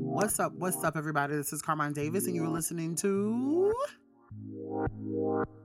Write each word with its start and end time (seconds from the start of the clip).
What's 0.00 0.40
up? 0.40 0.52
What's 0.54 0.82
up, 0.82 0.96
everybody? 0.96 1.36
This 1.36 1.52
is 1.52 1.62
Carmine 1.62 1.92
Davis, 1.92 2.26
and 2.26 2.34
you're 2.34 2.48
listening 2.48 2.96
to 2.96 3.72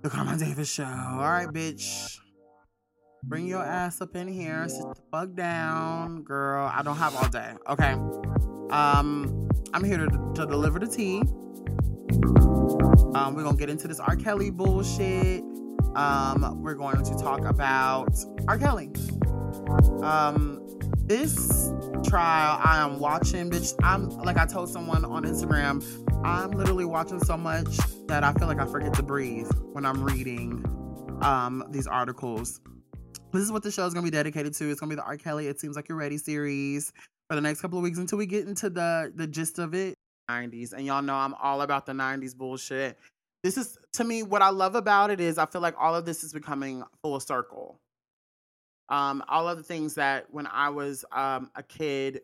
The 0.03 0.09
Carmine 0.09 0.37
Davis 0.39 0.71
Show. 0.71 0.83
All 0.83 1.19
right, 1.19 1.47
bitch. 1.47 2.17
Bring 3.23 3.47
your 3.47 3.63
ass 3.63 3.99
up 4.01 4.15
in 4.15 4.27
here. 4.27 4.69
Sit 4.69 4.81
the 4.81 4.95
fuck 5.11 5.33
down, 5.33 6.23
girl. 6.23 6.71
I 6.71 6.83
don't 6.83 6.97
have 6.97 7.15
all 7.15 7.29
day. 7.29 7.53
Okay. 7.67 7.93
Um, 8.71 9.49
I'm 9.73 9.83
here 9.83 9.97
to, 9.97 10.31
to 10.35 10.45
deliver 10.45 10.79
the 10.79 10.87
tea. 10.87 11.21
Um, 13.15 13.33
we're 13.35 13.43
gonna 13.43 13.57
get 13.57 13.69
into 13.69 13.87
this 13.87 13.99
R. 13.99 14.15
Kelly 14.15 14.51
bullshit. 14.51 15.43
Um, 15.95 16.61
we're 16.61 16.75
going 16.75 17.03
to 17.03 17.15
talk 17.15 17.45
about 17.45 18.15
R. 18.47 18.59
Kelly. 18.59 18.91
Um, 20.03 20.63
this 21.07 21.71
trial 22.07 22.59
I 22.63 22.83
am 22.83 22.99
watching, 22.99 23.49
bitch. 23.49 23.73
I'm 23.83 24.09
like 24.09 24.37
I 24.37 24.45
told 24.45 24.69
someone 24.69 25.03
on 25.03 25.23
Instagram, 25.23 25.83
I'm 26.25 26.51
literally 26.51 26.85
watching 26.85 27.19
so 27.19 27.37
much 27.37 27.77
that 28.07 28.23
I 28.23 28.33
feel 28.33 28.47
like 28.47 28.59
I 28.59 28.65
forget 28.65 28.93
to 28.95 29.03
breathe 29.03 29.49
when 29.73 29.85
I'm 29.85 30.03
reading 30.03 30.63
um 31.21 31.65
these 31.71 31.87
articles. 31.87 32.61
This 33.33 33.43
is 33.43 33.51
what 33.51 33.63
the 33.63 33.71
show 33.71 33.85
is 33.85 33.93
gonna 33.93 34.05
be 34.05 34.11
dedicated 34.11 34.53
to. 34.55 34.69
It's 34.69 34.79
gonna 34.79 34.89
be 34.89 34.95
the 34.95 35.03
R. 35.03 35.17
Kelly 35.17 35.47
It 35.47 35.59
Seems 35.59 35.75
Like 35.75 35.89
You're 35.89 35.97
Ready 35.97 36.17
series 36.17 36.93
for 37.29 37.35
the 37.35 37.41
next 37.41 37.61
couple 37.61 37.77
of 37.77 37.83
weeks 37.83 37.97
until 37.97 38.17
we 38.17 38.25
get 38.25 38.47
into 38.47 38.69
the 38.69 39.11
the 39.15 39.27
gist 39.27 39.59
of 39.59 39.73
it. 39.73 39.95
90s. 40.29 40.73
And 40.73 40.85
y'all 40.85 41.01
know 41.01 41.15
I'm 41.15 41.33
all 41.35 41.61
about 41.61 41.85
the 41.85 41.93
90s 41.93 42.35
bullshit. 42.35 42.97
This 43.43 43.57
is 43.57 43.77
to 43.93 44.03
me 44.03 44.23
what 44.23 44.41
I 44.41 44.49
love 44.49 44.75
about 44.75 45.09
it 45.09 45.19
is 45.21 45.37
I 45.37 45.45
feel 45.45 45.61
like 45.61 45.75
all 45.79 45.95
of 45.95 46.05
this 46.05 46.23
is 46.23 46.33
becoming 46.33 46.83
full 47.01 47.19
circle 47.19 47.79
um, 48.89 49.23
all 49.27 49.47
of 49.49 49.57
the 49.57 49.63
things 49.63 49.95
that 49.95 50.25
when 50.31 50.47
I 50.47 50.69
was 50.69 51.03
um, 51.11 51.51
a 51.55 51.63
kid 51.63 52.21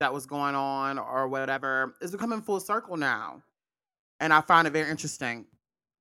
that 0.00 0.12
was 0.12 0.26
going 0.26 0.54
on 0.54 0.98
or 0.98 1.28
whatever 1.28 1.94
is 2.00 2.12
becoming 2.12 2.42
full 2.42 2.60
circle 2.60 2.96
now. 2.96 3.42
And 4.20 4.32
I 4.32 4.40
find 4.40 4.66
it 4.66 4.72
very 4.72 4.90
interesting. 4.90 5.46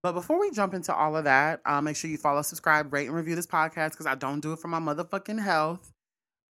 But 0.01 0.13
before 0.13 0.39
we 0.39 0.51
jump 0.51 0.73
into 0.73 0.93
all 0.93 1.15
of 1.15 1.23
that, 1.23 1.61
uh, 1.65 1.79
make 1.79 1.95
sure 1.95 2.09
you 2.09 2.17
follow, 2.17 2.41
subscribe, 2.41 2.91
rate, 2.91 3.07
and 3.07 3.15
review 3.15 3.35
this 3.35 3.47
podcast 3.47 3.91
because 3.91 4.05
I 4.05 4.15
don't 4.15 4.41
do 4.41 4.51
it 4.51 4.59
for 4.59 4.67
my 4.67 4.79
motherfucking 4.79 5.41
health. 5.41 5.91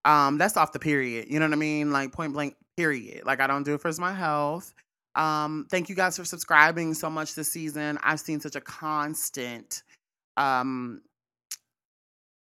Um, 0.05 0.37
that's 0.37 0.57
off 0.57 0.73
the 0.73 0.79
period. 0.79 1.27
You 1.29 1.39
know 1.39 1.45
what 1.45 1.53
I 1.53 1.57
mean? 1.57 1.91
Like 1.91 2.11
point 2.11 2.33
blank, 2.33 2.55
period. 2.75 3.25
Like 3.25 3.39
I 3.39 3.47
don't 3.47 3.63
do 3.63 3.75
it 3.75 3.81
for 3.81 3.91
my 3.99 4.13
health. 4.13 4.73
Um, 5.15 5.67
thank 5.69 5.89
you 5.89 5.95
guys 5.95 6.17
for 6.17 6.25
subscribing 6.25 6.95
so 6.95 7.09
much 7.09 7.35
this 7.35 7.51
season. 7.51 7.99
I've 8.01 8.19
seen 8.19 8.39
such 8.39 8.55
a 8.55 8.61
constant 8.61 9.83
um 10.35 11.03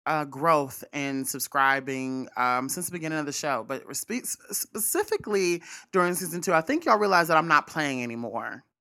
uh, 0.05 0.25
growth 0.25 0.83
in 0.93 1.25
subscribing 1.25 2.27
um, 2.35 2.69
since 2.69 2.87
the 2.87 2.91
beginning 2.91 3.19
of 3.19 3.25
the 3.25 3.33
show, 3.33 3.65
but 3.67 3.83
spe- 3.95 4.25
specifically 4.51 5.61
during 5.91 6.13
season 6.15 6.41
two, 6.41 6.53
I 6.53 6.61
think 6.61 6.85
y'all 6.85 6.97
realize 6.97 7.27
that 7.29 7.37
I'm 7.37 7.47
not 7.47 7.67
playing 7.67 8.03
anymore. 8.03 8.63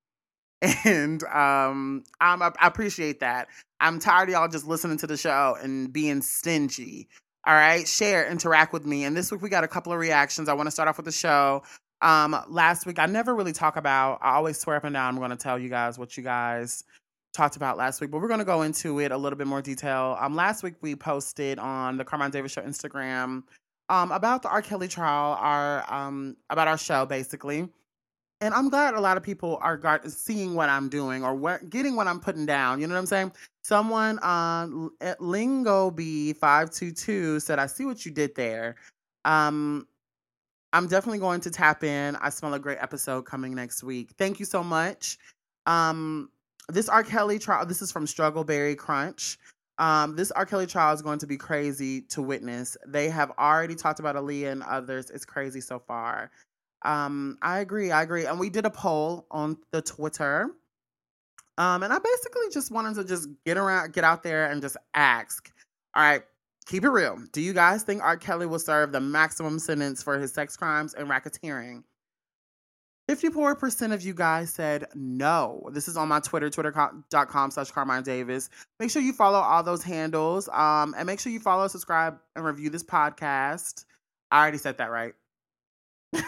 And 0.84 1.25
um, 1.25 2.05
I'm, 2.20 2.41
I 2.41 2.53
appreciate 2.62 3.19
that. 3.19 3.48
I'm 3.81 3.98
tired 3.98 4.28
of 4.28 4.34
y'all 4.34 4.47
just 4.47 4.65
listening 4.65 4.97
to 4.98 5.09
the 5.09 5.17
show 5.17 5.56
and 5.61 5.93
being 5.93 6.23
stingy. 6.23 7.09
All 7.45 7.55
right, 7.55 7.87
share, 7.87 8.31
interact 8.31 8.73
with 8.73 8.87
me. 8.87 9.03
And 9.03 9.17
this 9.17 9.33
week 9.33 9.43
we 9.43 9.48
got 9.48 9.65
a 9.65 9.69
couple 9.69 9.93
of 9.93 9.98
reactions. 9.98 10.48
I 10.48 10.53
want 10.53 10.69
to 10.69 10.70
start 10.70 10.89
off 10.89 10.98
with 10.98 11.06
the 11.06 11.12
show. 11.12 11.65
Um, 12.00 12.37
last 12.48 12.87
week 12.87 13.00
I 13.00 13.06
never 13.06 13.34
really 13.34 13.53
talk 13.53 13.77
about. 13.77 14.20
I 14.23 14.34
always 14.34 14.56
swear 14.56 14.77
up 14.77 14.84
and 14.84 14.95
down. 14.95 15.15
I'm 15.15 15.19
going 15.19 15.31
to 15.31 15.37
tell 15.37 15.59
you 15.59 15.69
guys 15.69 15.98
what 15.98 16.17
you 16.17 16.23
guys 16.23 16.84
talked 17.33 17.56
about 17.56 17.77
last 17.77 18.00
week, 18.00 18.11
but 18.11 18.20
we're 18.20 18.28
going 18.28 18.41
to 18.41 18.44
go 18.44 18.62
into 18.62 19.00
it 19.00 19.11
a 19.12 19.16
little 19.16 19.38
bit 19.38 19.47
more 19.47 19.62
detail. 19.62 20.16
Um, 20.20 20.34
last 20.34 20.62
week 20.62 20.75
we 20.80 20.94
posted 20.94 21.58
on 21.58 21.97
the 21.97 22.05
Carmine 22.05 22.30
Davis 22.30 22.52
Show 22.52 22.62
Instagram 22.62 23.42
um, 23.88 24.12
about 24.12 24.42
the 24.42 24.48
R. 24.48 24.62
Kelly 24.62 24.88
trial, 24.88 25.36
our 25.41 25.91
um, 25.92 26.36
about 26.50 26.69
our 26.69 26.78
show 26.78 27.06
basically. 27.06 27.69
And 28.41 28.53
I'm 28.55 28.70
glad 28.70 28.94
a 28.94 29.00
lot 29.00 29.16
of 29.16 29.22
people 29.22 29.60
are 29.62 29.80
seeing 30.08 30.56
what 30.56 30.69
I'm 30.69 30.88
doing 30.88 31.22
or 31.22 31.32
what, 31.32 31.71
getting 31.71 31.94
what 31.94 32.09
I'm 32.09 32.19
putting 32.19 32.44
down. 32.44 32.81
You 32.81 32.88
know 32.88 32.94
what 32.94 33.00
I'm 33.00 33.06
saying? 33.06 33.32
Someone 33.62 34.19
on 34.19 34.91
uh, 35.00 35.15
Lingo 35.21 35.92
B522 35.92 37.41
said, 37.41 37.60
I 37.60 37.66
see 37.66 37.84
what 37.84 38.04
you 38.04 38.10
did 38.10 38.34
there. 38.34 38.75
Um, 39.25 39.87
I'm 40.72 40.88
definitely 40.88 41.21
going 41.21 41.41
to 41.42 41.53
tap 41.53 41.84
in. 41.84 42.16
I 42.16 42.31
smell 42.31 42.54
a 42.54 42.59
great 42.59 42.78
episode 42.81 43.26
coming 43.26 43.54
next 43.54 43.84
week. 43.84 44.10
Thank 44.19 44.41
you 44.41 44.44
so 44.44 44.65
much. 44.65 45.19
Um, 45.66 46.28
this 46.69 46.89
R. 46.89 47.03
Kelly 47.03 47.39
trial, 47.39 47.67
this 47.67 47.83
is 47.83 47.93
from 47.93 48.06
Struggleberry 48.06 48.77
Crunch. 48.77 49.39
Um, 49.78 50.17
this 50.17 50.31
R. 50.33 50.47
Kelly 50.47 50.67
trial 50.67 50.95
is 50.95 51.03
going 51.03 51.19
to 51.19 51.27
be 51.27 51.37
crazy 51.37 52.03
to 52.03 52.23
witness. 52.23 52.77
They 52.87 53.09
have 53.09 53.33
already 53.39 53.75
talked 53.75 54.00
about 54.00 54.17
Aaliyah 54.17 54.53
and 54.53 54.62
others. 54.62 55.11
It's 55.11 55.25
crazy 55.25 55.61
so 55.61 55.78
far. 55.78 56.31
Um, 56.84 57.39
I 57.43 57.61
agree. 57.61 57.91
I 57.91 58.03
agree. 58.03 58.27
And 58.27 58.39
we 58.39 58.51
did 58.51 58.67
a 58.67 58.71
poll 58.71 59.27
on 59.31 59.56
the 59.71 59.83
Twitter. 59.83 60.51
Um, 61.59 61.83
and 61.83 61.93
I 61.93 61.99
basically 61.99 62.49
just 62.53 62.71
wanted 62.71 62.95
to 62.97 63.05
just 63.05 63.28
get 63.45 63.56
around, 63.56 63.93
get 63.93 64.05
out 64.05 64.22
there 64.22 64.47
and 64.47 64.62
just 64.62 64.77
ask. 64.95 65.51
All 65.95 66.03
right, 66.03 66.22
keep 66.67 66.84
it 66.84 66.89
real. 66.89 67.19
Do 67.33 67.41
you 67.41 67.53
guys 67.53 67.83
think 67.83 68.03
R. 68.03 68.17
Kelly 68.17 68.47
will 68.47 68.59
serve 68.59 68.93
the 68.93 69.01
maximum 69.01 69.59
sentence 69.59 70.03
for 70.03 70.19
his 70.19 70.33
sex 70.33 70.56
crimes 70.56 70.95
and 70.95 71.09
racketeering? 71.09 71.83
54% 73.11 73.93
of 73.93 74.03
you 74.03 74.15
guys 74.15 74.51
said 74.51 74.87
no. 74.95 75.69
This 75.73 75.89
is 75.89 75.97
on 75.97 76.09
my 76.09 76.21
Twitter, 76.21 76.49
twitter.com 76.49 77.51
slash 77.51 77.71
Carmine 77.71 78.03
Davis. 78.03 78.49
Make 78.79 78.91
sure 78.91 79.03
you 79.03 79.13
follow 79.13 79.39
all 79.39 79.63
those 79.63 79.83
handles. 79.83 80.49
Um, 80.49 80.95
and 80.97 81.07
make 81.07 81.21
sure 81.21 81.33
you 81.33 81.41
follow, 81.41 81.67
subscribe, 81.69 82.19
and 82.37 82.45
review 82.45 82.71
this 82.71 82.85
podcast. 82.85 83.85
I 84.31 84.41
already 84.41 84.59
said 84.59 84.79
that 84.79 84.91
right. 84.91 85.15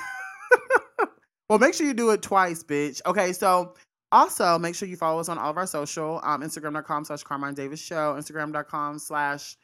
well, 1.49 1.59
make 1.59 1.75
sure 1.75 1.87
you 1.87 1.95
do 1.95 2.11
it 2.11 2.23
twice, 2.23 2.63
bitch. 2.65 3.01
Okay, 3.07 3.33
so 3.33 3.75
also 4.11 4.59
make 4.59 4.75
sure 4.75 4.89
you 4.89 4.97
follow 4.97 5.21
us 5.21 5.29
on 5.29 5.39
all 5.39 5.51
of 5.51 5.57
our 5.57 5.67
social. 5.67 6.21
Um, 6.25 6.43
Instagram.com 6.43 7.05
slash 7.05 7.23
Carmine 7.23 7.55
Davis 7.55 7.81
Show, 7.81 8.15
Instagram.com 8.19 8.99
slash 8.99 9.57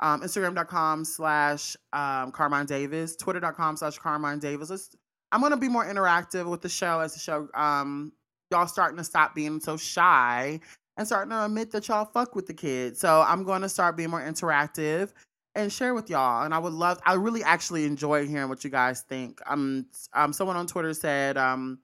um, 0.00 0.20
Instagram.com 0.20 1.04
slash 1.04 1.76
um, 1.92 2.30
Carmine 2.30 2.66
Davis, 2.66 3.16
Twitter.com 3.16 3.76
slash 3.76 3.98
Carmine 3.98 4.38
Davis. 4.38 4.70
Let's 4.70 4.96
I'm 5.32 5.40
gonna 5.40 5.56
be 5.56 5.68
more 5.68 5.84
interactive 5.84 6.48
with 6.48 6.62
the 6.62 6.68
show 6.68 7.00
as 7.00 7.14
the 7.14 7.20
show 7.20 7.48
um 7.54 8.12
y'all 8.50 8.66
starting 8.66 8.96
to 8.96 9.04
stop 9.04 9.34
being 9.34 9.60
so 9.60 9.76
shy 9.76 10.60
and 10.96 11.06
starting 11.06 11.30
to 11.30 11.44
admit 11.44 11.70
that 11.72 11.86
y'all 11.88 12.04
fuck 12.04 12.34
with 12.34 12.46
the 12.46 12.54
kids. 12.54 12.98
So 12.98 13.22
I'm 13.26 13.44
gonna 13.44 13.68
start 13.68 13.96
being 13.96 14.10
more 14.10 14.22
interactive 14.22 15.12
and 15.54 15.72
share 15.72 15.94
with 15.94 16.08
y'all. 16.08 16.44
And 16.44 16.54
I 16.54 16.58
would 16.58 16.72
love 16.72 17.00
I 17.04 17.14
really 17.14 17.42
actually 17.42 17.84
enjoy 17.84 18.26
hearing 18.26 18.48
what 18.48 18.64
you 18.64 18.70
guys 18.70 19.02
think. 19.02 19.40
Um 19.46 19.86
um 20.14 20.32
someone 20.32 20.56
on 20.56 20.66
Twitter 20.66 20.94
said, 20.94 21.36
um, 21.36 21.78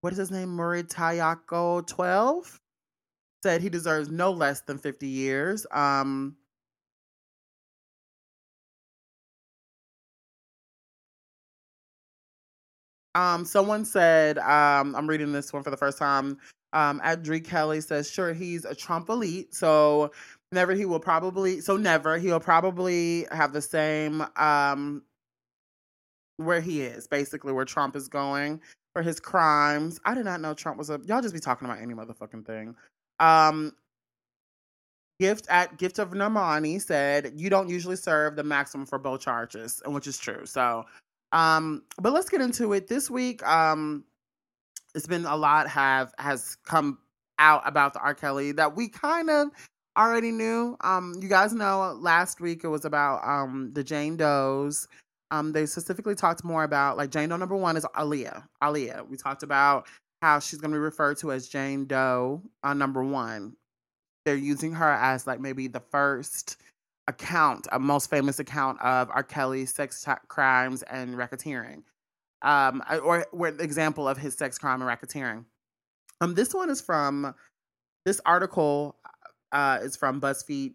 what 0.00 0.12
is 0.12 0.18
his 0.18 0.30
name? 0.30 0.50
Murray 0.50 0.82
Tayako 0.82 1.86
12 1.86 2.60
said 3.42 3.60
he 3.60 3.68
deserves 3.68 4.10
no 4.10 4.30
less 4.30 4.60
than 4.62 4.78
50 4.78 5.06
years. 5.06 5.66
Um 5.70 6.36
Um, 13.14 13.44
someone 13.44 13.84
said, 13.84 14.38
um, 14.38 14.94
I'm 14.96 15.08
reading 15.08 15.32
this 15.32 15.52
one 15.52 15.62
for 15.62 15.70
the 15.70 15.76
first 15.76 15.98
time. 15.98 16.38
Um, 16.72 17.00
Adri 17.00 17.44
Kelly 17.44 17.80
says, 17.80 18.10
sure, 18.10 18.32
he's 18.32 18.64
a 18.64 18.74
Trump 18.74 19.08
elite. 19.08 19.54
So 19.54 20.10
never 20.54 20.72
he 20.72 20.86
will 20.86 21.00
probably 21.00 21.60
so 21.60 21.76
never 21.76 22.16
he'll 22.16 22.40
probably 22.40 23.26
have 23.30 23.52
the 23.52 23.60
same 23.60 24.24
um 24.36 25.02
where 26.36 26.60
he 26.60 26.82
is, 26.82 27.06
basically 27.06 27.52
where 27.52 27.64
Trump 27.64 27.94
is 27.94 28.08
going 28.08 28.60
for 28.94 29.02
his 29.02 29.20
crimes. 29.20 30.00
I 30.04 30.14
did 30.14 30.24
not 30.24 30.40
know 30.40 30.54
Trump 30.54 30.78
was 30.78 30.90
a 30.90 31.00
y'all 31.04 31.20
just 31.22 31.34
be 31.34 31.40
talking 31.40 31.66
about 31.66 31.80
any 31.80 31.94
motherfucking 31.94 32.46
thing. 32.46 32.74
Um 33.20 33.72
Gift 35.20 35.46
at 35.48 35.78
Gift 35.78 36.00
of 36.00 36.10
Normani 36.10 36.80
said, 36.82 37.34
You 37.36 37.48
don't 37.48 37.68
usually 37.68 37.96
serve 37.96 38.34
the 38.34 38.42
maximum 38.42 38.84
for 38.84 38.98
both 38.98 39.20
charges, 39.20 39.80
and 39.84 39.94
which 39.94 40.08
is 40.08 40.18
true. 40.18 40.44
So 40.44 40.84
um, 41.34 41.82
but 42.00 42.12
let's 42.12 42.30
get 42.30 42.40
into 42.40 42.72
it. 42.72 42.86
This 42.86 43.10
week, 43.10 43.46
um, 43.46 44.04
it's 44.94 45.06
been 45.06 45.26
a 45.26 45.36
lot 45.36 45.68
have 45.68 46.14
has 46.18 46.56
come 46.64 46.98
out 47.38 47.62
about 47.66 47.92
the 47.92 48.00
R. 48.00 48.14
Kelly 48.14 48.52
that 48.52 48.76
we 48.76 48.88
kind 48.88 49.28
of 49.28 49.48
already 49.98 50.30
knew. 50.30 50.76
Um, 50.82 51.14
you 51.20 51.28
guys 51.28 51.52
know 51.52 51.98
last 52.00 52.40
week 52.40 52.62
it 52.62 52.68
was 52.68 52.84
about 52.84 53.26
um 53.28 53.72
the 53.74 53.82
Jane 53.82 54.16
Does. 54.16 54.86
Um, 55.32 55.50
they 55.50 55.66
specifically 55.66 56.14
talked 56.14 56.44
more 56.44 56.62
about 56.62 56.96
like 56.96 57.10
Jane 57.10 57.28
Doe 57.28 57.36
number 57.36 57.56
one 57.56 57.76
is 57.76 57.84
Aaliyah. 57.96 58.44
Aaliyah. 58.62 59.08
We 59.08 59.16
talked 59.16 59.42
about 59.42 59.88
how 60.22 60.38
she's 60.38 60.60
going 60.60 60.70
to 60.70 60.76
be 60.76 60.80
referred 60.80 61.18
to 61.18 61.32
as 61.32 61.48
Jane 61.48 61.86
Doe 61.86 62.42
uh, 62.62 62.74
number 62.74 63.02
one. 63.02 63.56
They're 64.24 64.36
using 64.36 64.72
her 64.74 64.90
as 64.92 65.26
like 65.26 65.40
maybe 65.40 65.66
the 65.66 65.80
first 65.80 66.58
account, 67.06 67.66
a 67.72 67.78
most 67.78 68.10
famous 68.10 68.38
account 68.38 68.80
of 68.80 69.10
R. 69.10 69.22
Kelly's 69.22 69.74
sex 69.74 70.02
t- 70.04 70.12
crimes 70.28 70.82
and 70.84 71.16
racketeering, 71.16 71.82
um, 72.42 72.82
or, 73.02 73.26
or 73.32 73.48
example 73.48 74.08
of 74.08 74.16
his 74.16 74.34
sex 74.34 74.58
crime 74.58 74.82
and 74.82 74.90
racketeering. 74.90 75.44
Um, 76.20 76.34
this 76.34 76.54
one 76.54 76.70
is 76.70 76.80
from 76.80 77.34
this 78.06 78.20
article 78.24 78.96
uh, 79.52 79.78
is 79.82 79.96
from 79.96 80.20
BuzzFeed 80.20 80.74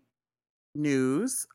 News. 0.76 1.48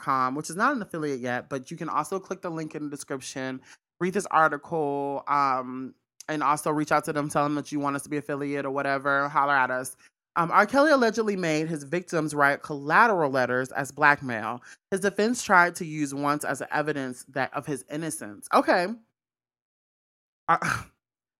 com, 0.00 0.34
which 0.34 0.50
is 0.50 0.56
not 0.56 0.76
an 0.76 0.82
affiliate 0.82 1.20
yet, 1.20 1.48
but 1.48 1.70
you 1.70 1.76
can 1.76 1.88
also 1.88 2.18
click 2.18 2.42
the 2.42 2.50
link 2.50 2.74
in 2.74 2.84
the 2.84 2.90
description, 2.90 3.60
read 4.00 4.14
this 4.14 4.26
article, 4.26 5.24
um, 5.28 5.94
and 6.28 6.42
also 6.42 6.70
reach 6.70 6.92
out 6.92 7.04
to 7.04 7.12
them, 7.12 7.28
tell 7.28 7.42
them 7.42 7.54
that 7.54 7.72
you 7.72 7.80
want 7.80 7.96
us 7.96 8.02
to 8.02 8.08
be 8.08 8.18
affiliate 8.18 8.64
or 8.64 8.70
whatever, 8.70 9.28
holler 9.28 9.54
at 9.56 9.70
us. 9.70 9.96
Um, 10.36 10.50
R. 10.50 10.64
Kelly 10.64 10.92
allegedly 10.92 11.36
made 11.36 11.68
his 11.68 11.82
victims 11.82 12.34
write 12.34 12.62
collateral 12.62 13.30
letters 13.30 13.72
as 13.72 13.90
blackmail. 13.90 14.62
His 14.90 15.00
defense 15.00 15.42
tried 15.42 15.74
to 15.76 15.84
use 15.84 16.14
once 16.14 16.44
as 16.44 16.62
evidence 16.70 17.24
that 17.30 17.52
of 17.52 17.66
his 17.66 17.84
innocence. 17.90 18.48
Okay. 18.54 18.86
Uh, 20.48 20.58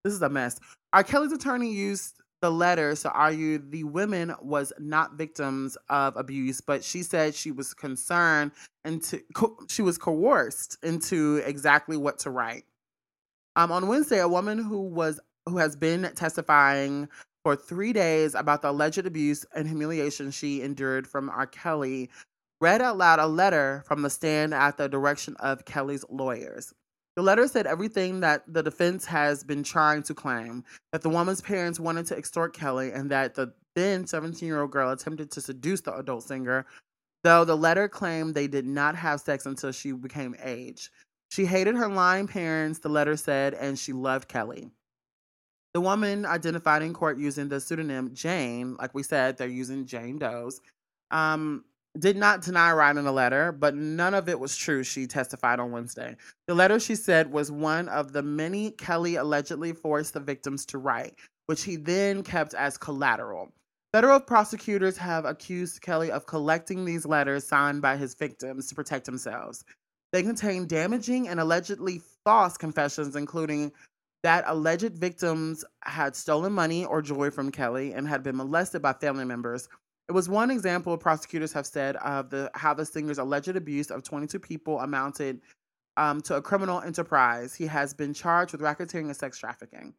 this 0.04 0.12
is 0.12 0.22
a 0.22 0.28
mess. 0.28 0.58
R. 0.92 1.04
Kelly's 1.04 1.32
attorney 1.32 1.72
used 1.72 2.20
the 2.42 2.50
letters 2.50 3.02
to 3.02 3.12
argue 3.12 3.58
the 3.58 3.84
women 3.84 4.34
was 4.40 4.72
not 4.78 5.14
victims 5.14 5.76
of 5.88 6.16
abuse, 6.16 6.60
but 6.60 6.82
she 6.82 7.02
said 7.02 7.34
she 7.34 7.52
was 7.52 7.74
concerned 7.74 8.52
and 8.84 9.22
co- 9.34 9.58
she 9.68 9.82
was 9.82 9.98
coerced 9.98 10.78
into 10.82 11.42
exactly 11.44 11.96
what 11.96 12.18
to 12.20 12.30
write. 12.30 12.64
Um, 13.56 13.70
on 13.70 13.88
Wednesday, 13.88 14.20
a 14.20 14.28
woman 14.28 14.62
who 14.62 14.82
was 14.82 15.20
who 15.46 15.58
has 15.58 15.76
been 15.76 16.10
testifying 16.14 17.08
for 17.50 17.56
three 17.56 17.92
days 17.92 18.36
about 18.36 18.62
the 18.62 18.70
alleged 18.70 19.04
abuse 19.04 19.44
and 19.56 19.66
humiliation 19.66 20.30
she 20.30 20.62
endured 20.62 21.04
from 21.04 21.28
R. 21.28 21.48
Kelly 21.48 22.08
read 22.60 22.80
out 22.80 22.96
loud 22.96 23.18
a 23.18 23.26
letter 23.26 23.82
from 23.88 24.02
the 24.02 24.10
stand 24.10 24.54
at 24.54 24.76
the 24.76 24.88
direction 24.88 25.34
of 25.40 25.64
Kelly's 25.64 26.04
lawyers. 26.08 26.72
The 27.16 27.24
letter 27.24 27.48
said 27.48 27.66
everything 27.66 28.20
that 28.20 28.44
the 28.46 28.62
defense 28.62 29.04
has 29.06 29.42
been 29.42 29.64
trying 29.64 30.04
to 30.04 30.14
claim 30.14 30.62
that 30.92 31.02
the 31.02 31.08
woman's 31.08 31.40
parents 31.40 31.80
wanted 31.80 32.06
to 32.06 32.16
extort 32.16 32.54
Kelly 32.54 32.92
and 32.92 33.10
that 33.10 33.34
the 33.34 33.52
then 33.74 34.06
17 34.06 34.46
year 34.46 34.60
old 34.60 34.70
girl 34.70 34.92
attempted 34.92 35.32
to 35.32 35.40
seduce 35.40 35.80
the 35.80 35.96
adult 35.96 36.22
singer, 36.22 36.66
though 37.24 37.44
the 37.44 37.56
letter 37.56 37.88
claimed 37.88 38.36
they 38.36 38.46
did 38.46 38.64
not 38.64 38.94
have 38.94 39.20
sex 39.20 39.44
until 39.44 39.72
she 39.72 39.90
became 39.90 40.36
age. 40.40 40.92
She 41.32 41.46
hated 41.46 41.74
her 41.74 41.88
lying 41.88 42.28
parents, 42.28 42.78
the 42.78 42.90
letter 42.90 43.16
said, 43.16 43.54
and 43.54 43.76
she 43.76 43.92
loved 43.92 44.28
Kelly. 44.28 44.70
The 45.74 45.80
woman 45.80 46.26
identified 46.26 46.82
in 46.82 46.92
court 46.92 47.18
using 47.18 47.48
the 47.48 47.60
pseudonym 47.60 48.12
Jane, 48.12 48.76
like 48.78 48.94
we 48.94 49.02
said, 49.02 49.36
they're 49.36 49.48
using 49.48 49.86
Jane 49.86 50.18
Doe's, 50.18 50.60
um, 51.10 51.64
did 51.98 52.16
not 52.16 52.42
deny 52.42 52.72
writing 52.72 53.06
a 53.06 53.12
letter, 53.12 53.52
but 53.52 53.74
none 53.74 54.14
of 54.14 54.28
it 54.28 54.38
was 54.38 54.56
true, 54.56 54.82
she 54.82 55.06
testified 55.06 55.58
on 55.58 55.72
Wednesday. 55.72 56.16
The 56.46 56.54
letter, 56.54 56.78
she 56.78 56.94
said, 56.94 57.32
was 57.32 57.50
one 57.50 57.88
of 57.88 58.12
the 58.12 58.22
many 58.22 58.72
Kelly 58.72 59.16
allegedly 59.16 59.72
forced 59.72 60.14
the 60.14 60.20
victims 60.20 60.64
to 60.66 60.78
write, 60.78 61.14
which 61.46 61.64
he 61.64 61.76
then 61.76 62.22
kept 62.22 62.54
as 62.54 62.78
collateral. 62.78 63.52
Federal 63.92 64.20
prosecutors 64.20 64.96
have 64.96 65.24
accused 65.24 65.82
Kelly 65.82 66.12
of 66.12 66.26
collecting 66.26 66.84
these 66.84 67.04
letters 67.04 67.46
signed 67.46 67.82
by 67.82 67.96
his 67.96 68.14
victims 68.14 68.68
to 68.68 68.74
protect 68.76 69.04
themselves. 69.04 69.64
They 70.12 70.22
contain 70.22 70.66
damaging 70.66 71.26
and 71.28 71.40
allegedly 71.40 72.00
false 72.24 72.56
confessions, 72.56 73.16
including 73.16 73.72
that 74.22 74.44
alleged 74.46 74.98
victims 74.98 75.64
had 75.82 76.14
stolen 76.14 76.52
money 76.52 76.84
or 76.84 77.02
jewelry 77.02 77.30
from 77.30 77.50
Kelly 77.50 77.92
and 77.92 78.06
had 78.06 78.22
been 78.22 78.36
molested 78.36 78.82
by 78.82 78.92
family 78.92 79.24
members 79.24 79.68
it 80.10 80.12
was 80.12 80.28
one 80.28 80.50
example 80.50 80.98
prosecutors 80.98 81.52
have 81.52 81.66
said 81.66 81.94
of 81.98 82.30
the 82.30 82.50
how 82.54 82.74
the 82.74 82.84
singer's 82.84 83.18
alleged 83.18 83.54
abuse 83.54 83.92
of 83.92 84.02
22 84.02 84.40
people 84.40 84.80
amounted 84.80 85.40
um, 85.96 86.20
to 86.22 86.34
a 86.34 86.42
criminal 86.42 86.80
enterprise. 86.80 87.54
He 87.54 87.68
has 87.68 87.94
been 87.94 88.12
charged 88.12 88.50
with 88.50 88.60
racketeering 88.60 89.04
and 89.04 89.16
sex 89.16 89.38
trafficking. 89.38 89.94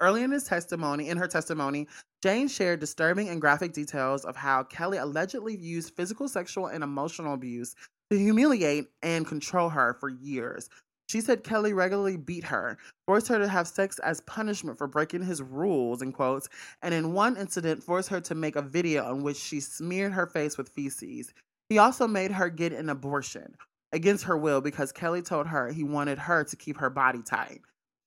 Early 0.00 0.22
in 0.22 0.30
his 0.30 0.44
testimony, 0.44 1.10
in 1.10 1.18
her 1.18 1.28
testimony, 1.28 1.86
Jane 2.22 2.48
shared 2.48 2.80
disturbing 2.80 3.28
and 3.28 3.38
graphic 3.38 3.74
details 3.74 4.24
of 4.24 4.36
how 4.36 4.62
Kelly 4.62 4.96
allegedly 4.96 5.54
used 5.54 5.94
physical, 5.94 6.28
sexual, 6.28 6.68
and 6.68 6.82
emotional 6.82 7.34
abuse 7.34 7.74
to 8.10 8.18
humiliate 8.18 8.86
and 9.02 9.26
control 9.26 9.68
her 9.68 9.98
for 10.00 10.08
years, 10.08 10.70
she 11.08 11.20
said 11.20 11.44
Kelly 11.44 11.72
regularly 11.72 12.16
beat 12.16 12.44
her, 12.44 12.76
forced 13.06 13.28
her 13.28 13.38
to 13.38 13.48
have 13.48 13.68
sex 13.68 13.98
as 14.00 14.20
punishment 14.22 14.76
for 14.76 14.86
breaking 14.86 15.22
his 15.22 15.40
rules, 15.40 16.02
in 16.02 16.12
quotes, 16.12 16.48
and 16.82 16.92
in 16.92 17.12
one 17.12 17.36
incident 17.36 17.82
forced 17.82 18.08
her 18.08 18.20
to 18.20 18.34
make 18.34 18.56
a 18.56 18.62
video 18.62 19.14
in 19.14 19.22
which 19.22 19.36
she 19.36 19.60
smeared 19.60 20.12
her 20.12 20.26
face 20.26 20.58
with 20.58 20.68
feces. 20.68 21.32
He 21.68 21.78
also 21.78 22.06
made 22.06 22.32
her 22.32 22.48
get 22.48 22.72
an 22.72 22.88
abortion 22.88 23.56
against 23.92 24.24
her 24.24 24.36
will 24.36 24.60
because 24.60 24.92
Kelly 24.92 25.22
told 25.22 25.46
her 25.46 25.72
he 25.72 25.84
wanted 25.84 26.18
her 26.18 26.44
to 26.44 26.56
keep 26.56 26.76
her 26.78 26.90
body 26.90 27.22
tight. 27.22 27.60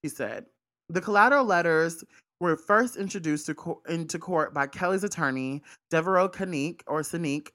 She 0.03 0.09
said. 0.09 0.45
The 0.89 1.01
collateral 1.01 1.45
letters 1.45 2.03
were 2.39 2.55
first 2.55 2.95
introduced 2.95 3.45
to 3.47 3.55
co- 3.55 3.81
into 3.87 4.17
court 4.17 4.53
by 4.53 4.67
Kelly's 4.67 5.03
attorney, 5.03 5.61
Devereaux 5.89 6.29
Cannick, 6.29 6.81
or 6.87 7.01
Sanique, 7.01 7.49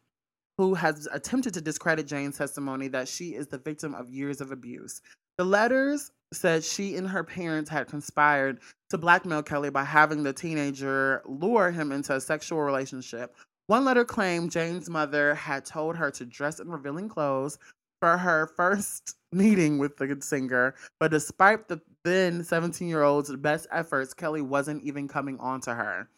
who 0.58 0.75
has 0.75 1.08
attempted 1.12 1.55
to 1.55 1.61
discredit 1.61 2.06
Jane's 2.06 2.38
testimony 2.38 2.88
that 2.88 3.08
she 3.08 3.35
is 3.35 3.49
the 3.49 3.58
victim 3.58 3.94
of 3.94 4.11
years 4.11 4.41
of 4.41 4.52
abuse. 4.52 5.00
The 5.37 5.45
letters 5.45 6.13
said 6.33 6.65
she 6.65 6.97
and 6.97 7.09
her 7.09 7.25
parents 7.25 7.71
had 7.71 7.89
conspired 7.89 8.61
to 8.91 8.99
blackmail 8.99 9.43
Kelly 9.43 9.71
by 9.71 9.85
having 9.85 10.23
the 10.23 10.33
teenager 10.33 11.23
lure 11.27 11.71
him 11.71 11.93
into 11.93 12.15
a 12.15 12.21
sexual 12.21 12.61
relationship. 12.61 13.37
One 13.67 13.85
letter 13.85 14.05
claimed 14.05 14.53
Jane's 14.53 14.91
mother 14.91 15.35
had 15.35 15.65
told 15.65 15.97
her 15.97 16.11
to 16.13 16.25
dress 16.25 16.61
in 16.61 16.71
revealing 16.71 17.09
clothes 17.09 17.59
for 18.01 18.17
her 18.17 18.47
first 18.57 19.17
meeting 19.33 19.79
with 19.79 19.97
the 19.97 20.17
singer, 20.21 20.75
but 21.01 21.11
despite 21.11 21.69
the 21.69 21.81
then 22.05 22.45
17 22.45 22.87
year 22.87 23.03
old's 23.03 23.35
best 23.37 23.67
efforts, 23.73 24.13
Kelly 24.13 24.43
wasn't 24.43 24.85
even 24.85 25.09
coming 25.09 25.39
on 25.41 25.61
to 25.63 25.75
her. 25.75 26.09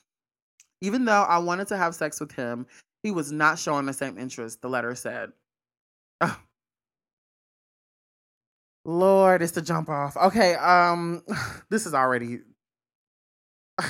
Even 0.83 1.05
though 1.05 1.23
I 1.23 1.39
wanted 1.39 1.69
to 1.69 1.77
have 1.77 1.95
sex 1.95 2.21
with 2.21 2.33
him, 2.33 2.67
he 3.03 3.13
was 3.13 3.31
not 3.31 3.59
showing 3.59 3.87
the 3.87 3.93
same 3.93 4.19
interest, 4.19 4.61
the 4.61 4.69
letter 4.69 4.95
said. 4.95 5.33
Lord, 8.87 9.43
it's 9.43 9.53
the 9.53 9.63
jump 9.63 9.91
off. 9.91 10.17
Okay, 10.17 10.57
um, 10.57 11.23
this 11.71 11.87
is 11.87 11.95
already 11.95 12.41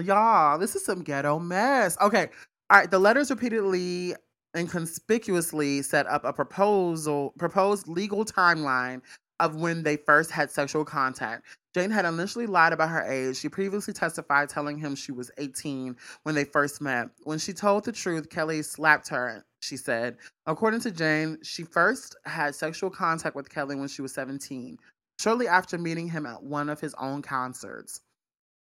Y'all, 0.00 0.58
this 0.58 0.76
is 0.76 0.84
some 0.84 1.02
ghetto 1.02 1.38
mess. 1.40 1.98
Okay. 2.02 2.28
All 2.70 2.80
right. 2.80 2.90
The 2.90 2.98
letters 3.00 3.30
repeatedly 3.30 4.14
and 4.54 4.70
conspicuously 4.70 5.82
set 5.82 6.06
up 6.08 6.24
a 6.24 6.32
proposal 6.34 7.34
proposed 7.38 7.88
legal 7.88 8.24
timeline 8.24 9.02
of 9.40 9.56
when 9.56 9.82
they 9.84 9.96
first 9.96 10.30
had 10.32 10.50
sexual 10.50 10.84
contact. 10.84 11.44
Jane 11.78 11.92
had 11.92 12.06
initially 12.06 12.46
lied 12.46 12.72
about 12.72 12.88
her 12.88 13.04
age. 13.04 13.36
She 13.36 13.48
previously 13.48 13.94
testified 13.94 14.48
telling 14.48 14.78
him 14.78 14.96
she 14.96 15.12
was 15.12 15.30
18 15.38 15.96
when 16.24 16.34
they 16.34 16.42
first 16.42 16.80
met. 16.80 17.08
When 17.22 17.38
she 17.38 17.52
told 17.52 17.84
the 17.84 17.92
truth, 17.92 18.30
Kelly 18.30 18.62
slapped 18.62 19.06
her, 19.10 19.44
she 19.60 19.76
said. 19.76 20.16
According 20.46 20.80
to 20.80 20.90
Jane, 20.90 21.38
she 21.44 21.62
first 21.62 22.16
had 22.24 22.56
sexual 22.56 22.90
contact 22.90 23.36
with 23.36 23.48
Kelly 23.48 23.76
when 23.76 23.86
she 23.86 24.02
was 24.02 24.12
17, 24.12 24.76
shortly 25.20 25.46
after 25.46 25.78
meeting 25.78 26.08
him 26.08 26.26
at 26.26 26.42
one 26.42 26.68
of 26.68 26.80
his 26.80 26.94
own 26.94 27.22
concerts. 27.22 28.00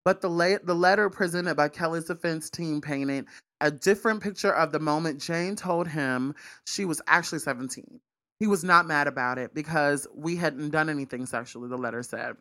But 0.05 0.21
the, 0.21 0.29
la- 0.29 0.59
the 0.63 0.75
letter 0.75 1.09
presented 1.09 1.55
by 1.55 1.71
Kelly's 1.71 2.05
defense 2.05 2.51
team 2.51 2.83
painted 2.83 3.25
a 3.63 3.71
different 3.71 4.23
picture 4.23 4.53
of 4.53 4.71
the 4.71 4.81
moment 4.81 5.23
Jane 5.23 5.57
told 5.57 5.89
him 5.89 6.35
she 6.67 6.85
was 6.85 7.01
actually 7.07 7.39
17. 7.39 8.01
He 8.39 8.47
was 8.47 8.65
not 8.65 8.87
mad 8.87 9.07
about 9.07 9.39
it 9.39 9.55
because 9.55 10.07
we 10.15 10.37
hadn't 10.37 10.71
done 10.71 10.91
anything 10.91 11.25
sexually, 11.25 11.71
the 11.71 11.79
letter 11.79 12.03
said. 12.03 12.37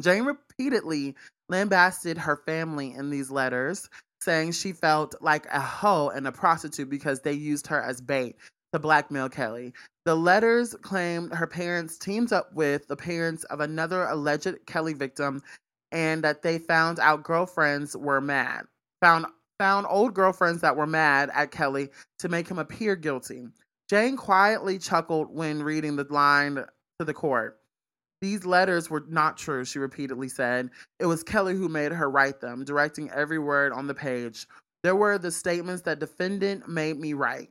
Jane 0.00 0.24
repeatedly 0.24 1.14
lambasted 1.48 2.18
her 2.18 2.36
family 2.36 2.92
in 2.92 3.10
these 3.10 3.30
letters, 3.30 3.88
saying 4.20 4.52
she 4.52 4.72
felt 4.72 5.14
like 5.20 5.46
a 5.46 5.60
hoe 5.60 6.08
and 6.08 6.26
a 6.26 6.32
prostitute 6.32 6.90
because 6.90 7.20
they 7.20 7.32
used 7.32 7.66
her 7.68 7.80
as 7.80 8.00
bait 8.00 8.36
to 8.72 8.78
blackmail 8.78 9.28
Kelly. 9.28 9.72
The 10.04 10.16
letters 10.16 10.74
claimed 10.82 11.32
her 11.32 11.46
parents 11.46 11.96
teamed 11.96 12.32
up 12.32 12.52
with 12.54 12.88
the 12.88 12.96
parents 12.96 13.44
of 13.44 13.60
another 13.60 14.04
alleged 14.04 14.66
Kelly 14.66 14.94
victim 14.94 15.42
and 15.92 16.24
that 16.24 16.42
they 16.42 16.58
found 16.58 16.98
out 16.98 17.22
girlfriends 17.22 17.96
were 17.96 18.20
mad. 18.20 18.64
Found 19.00 19.26
found 19.60 19.86
old 19.88 20.14
girlfriends 20.14 20.62
that 20.62 20.76
were 20.76 20.86
mad 20.86 21.30
at 21.32 21.52
Kelly 21.52 21.90
to 22.18 22.28
make 22.28 22.48
him 22.48 22.58
appear 22.58 22.96
guilty. 22.96 23.46
Jane 23.88 24.16
quietly 24.16 24.78
chuckled 24.78 25.28
when 25.30 25.62
reading 25.62 25.94
the 25.94 26.06
line 26.10 26.56
to 26.98 27.04
the 27.04 27.14
court. 27.14 27.60
These 28.24 28.46
letters 28.46 28.88
were 28.88 29.04
not 29.06 29.36
true, 29.36 29.66
she 29.66 29.78
repeatedly 29.78 30.30
said. 30.30 30.70
It 30.98 31.04
was 31.04 31.22
Kelly 31.22 31.52
who 31.52 31.68
made 31.68 31.92
her 31.92 32.08
write 32.08 32.40
them, 32.40 32.64
directing 32.64 33.10
every 33.10 33.38
word 33.38 33.70
on 33.70 33.86
the 33.86 33.92
page. 33.92 34.46
There 34.82 34.96
were 34.96 35.18
the 35.18 35.30
statements 35.30 35.82
that 35.82 35.98
defendant 35.98 36.66
made 36.66 36.98
me 36.98 37.12
write. 37.12 37.50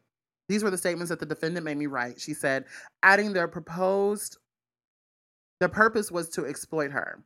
These 0.50 0.64
were 0.64 0.72
the 0.72 0.78
statements 0.80 1.12
that 1.12 1.20
the 1.20 1.28
defendant 1.28 1.64
made 1.64 1.78
me 1.78 1.86
write, 1.86 2.20
she 2.20 2.34
said, 2.34 2.66
adding 3.04 3.34
their 3.34 3.48
proposed 3.48 4.40
the 5.60 5.70
purpose 5.70 6.12
was 6.12 6.28
to 6.30 6.48
exploit 6.48 6.90
her. 6.90 7.24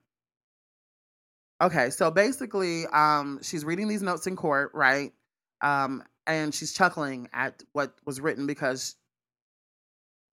Okay, 1.62 1.90
so 1.90 2.12
basically, 2.12 2.86
um, 2.88 3.40
she's 3.42 3.64
reading 3.64 3.88
these 3.88 4.02
notes 4.02 4.28
in 4.28 4.36
court, 4.36 4.72
right? 4.74 5.14
Um, 5.62 6.04
and 6.26 6.54
she's 6.54 6.74
chuckling 6.74 7.30
at 7.32 7.64
what 7.72 7.94
was 8.06 8.20
written 8.20 8.46
because 8.46 8.98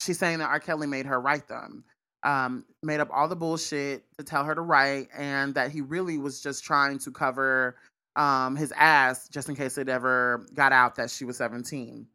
she's 0.00 0.18
saying 0.18 0.40
that 0.40 0.48
R. 0.48 0.58
Kelly 0.58 0.88
made 0.88 1.06
her 1.06 1.20
write 1.20 1.46
them. 1.46 1.84
Um, 2.24 2.64
made 2.82 3.00
up 3.00 3.10
all 3.12 3.28
the 3.28 3.36
bullshit 3.36 4.04
to 4.18 4.24
tell 4.24 4.44
her 4.44 4.54
to 4.54 4.62
write, 4.62 5.08
and 5.16 5.54
that 5.54 5.70
he 5.70 5.82
really 5.82 6.18
was 6.18 6.40
just 6.40 6.64
trying 6.64 6.98
to 7.00 7.10
cover 7.10 7.76
um, 8.16 8.56
his 8.56 8.72
ass 8.76 9.28
just 9.28 9.48
in 9.48 9.56
case 9.56 9.76
it 9.78 9.88
ever 9.88 10.46
got 10.54 10.72
out 10.72 10.96
that 10.96 11.10
she 11.10 11.24
was 11.24 11.36
17. 11.36 12.06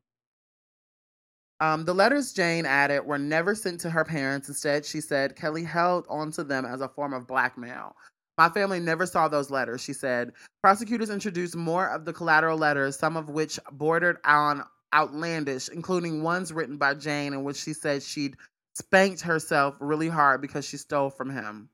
Um, 1.62 1.84
the 1.84 1.94
letters 1.94 2.32
Jane 2.32 2.66
added 2.66 3.02
were 3.02 3.18
never 3.18 3.54
sent 3.54 3.82
to 3.82 3.90
her 3.90 4.06
parents. 4.06 4.48
Instead, 4.48 4.86
she 4.86 5.02
said 5.02 5.36
Kelly 5.36 5.64
held 5.64 6.06
onto 6.10 6.44
them 6.44 6.66
as 6.66 6.80
a 6.82 6.88
form 6.88 7.14
of 7.14 7.28
blackmail. 7.28 7.96
My 8.38 8.48
family 8.48 8.80
never 8.80 9.06
saw 9.06 9.28
those 9.28 9.52
letters, 9.52 9.82
she 9.82 9.92
said. 9.92 10.32
Prosecutors 10.64 11.10
introduced 11.10 11.58
more 11.58 11.90
of 11.90 12.06
the 12.06 12.14
collateral 12.14 12.58
letters, 12.58 12.98
some 12.98 13.18
of 13.18 13.30
which 13.30 13.60
bordered 13.74 14.18
on 14.24 14.64
outlandish, 14.94 15.68
including 15.68 16.24
ones 16.24 16.54
written 16.54 16.78
by 16.78 16.94
Jane 16.94 17.34
in 17.34 17.44
which 17.44 17.58
she 17.58 17.74
said 17.74 18.02
she'd 18.02 18.38
spanked 18.76 19.22
herself 19.22 19.76
really 19.80 20.10
hard 20.10 20.42
because 20.42 20.66
she 20.66 20.78
stole 20.78 21.10
from 21.10 21.30
him. 21.30 21.70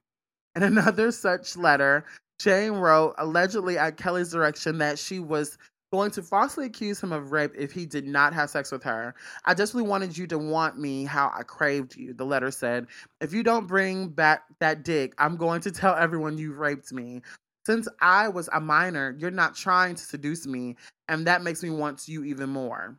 In 0.56 0.64
another 0.64 1.12
such 1.12 1.58
letter, 1.58 2.06
Jane 2.40 2.74
wrote, 2.74 3.16
allegedly 3.18 3.78
at 3.78 3.98
Kelly's 3.98 4.32
direction, 4.32 4.78
that 4.80 5.00
she 5.00 5.20
was 5.20 5.58
going 5.92 6.12
to 6.12 6.22
falsely 6.22 6.66
accuse 6.66 7.02
him 7.02 7.12
of 7.12 7.32
rape 7.32 7.54
if 7.58 7.72
he 7.72 7.86
did 7.86 8.06
not 8.06 8.34
have 8.34 8.50
sex 8.50 8.72
with 8.72 8.84
her. 8.84 9.16
I 9.46 9.54
desperately 9.54 9.88
wanted 9.90 10.18
you 10.18 10.28
to 10.28 10.38
want 10.38 10.78
me 10.78 11.06
how 11.06 11.32
I 11.34 11.44
craved 11.44 11.96
you, 11.96 12.14
the 12.14 12.26
letter 12.26 12.52
said. 12.52 12.88
If 13.22 13.34
you 13.34 13.44
don't 13.44 13.68
bring 13.68 14.10
back 14.10 14.44
that 14.60 14.84
dick, 14.84 15.14
I'm 15.18 15.38
going 15.38 15.62
to 15.62 15.72
tell 15.72 15.96
everyone 15.96 16.38
you 16.38 16.54
raped 16.54 16.92
me. 16.92 17.22
Since 17.66 17.88
I 18.02 18.28
was 18.28 18.50
a 18.52 18.60
minor, 18.60 19.16
you're 19.18 19.32
not 19.32 19.56
trying 19.56 19.96
to 19.96 20.04
seduce 20.04 20.46
me, 20.46 20.76
and 21.08 21.26
that 21.28 21.42
makes 21.42 21.64
me 21.64 21.70
want 21.70 22.08
you 22.08 22.24
even 22.24 22.50
more. 22.50 22.98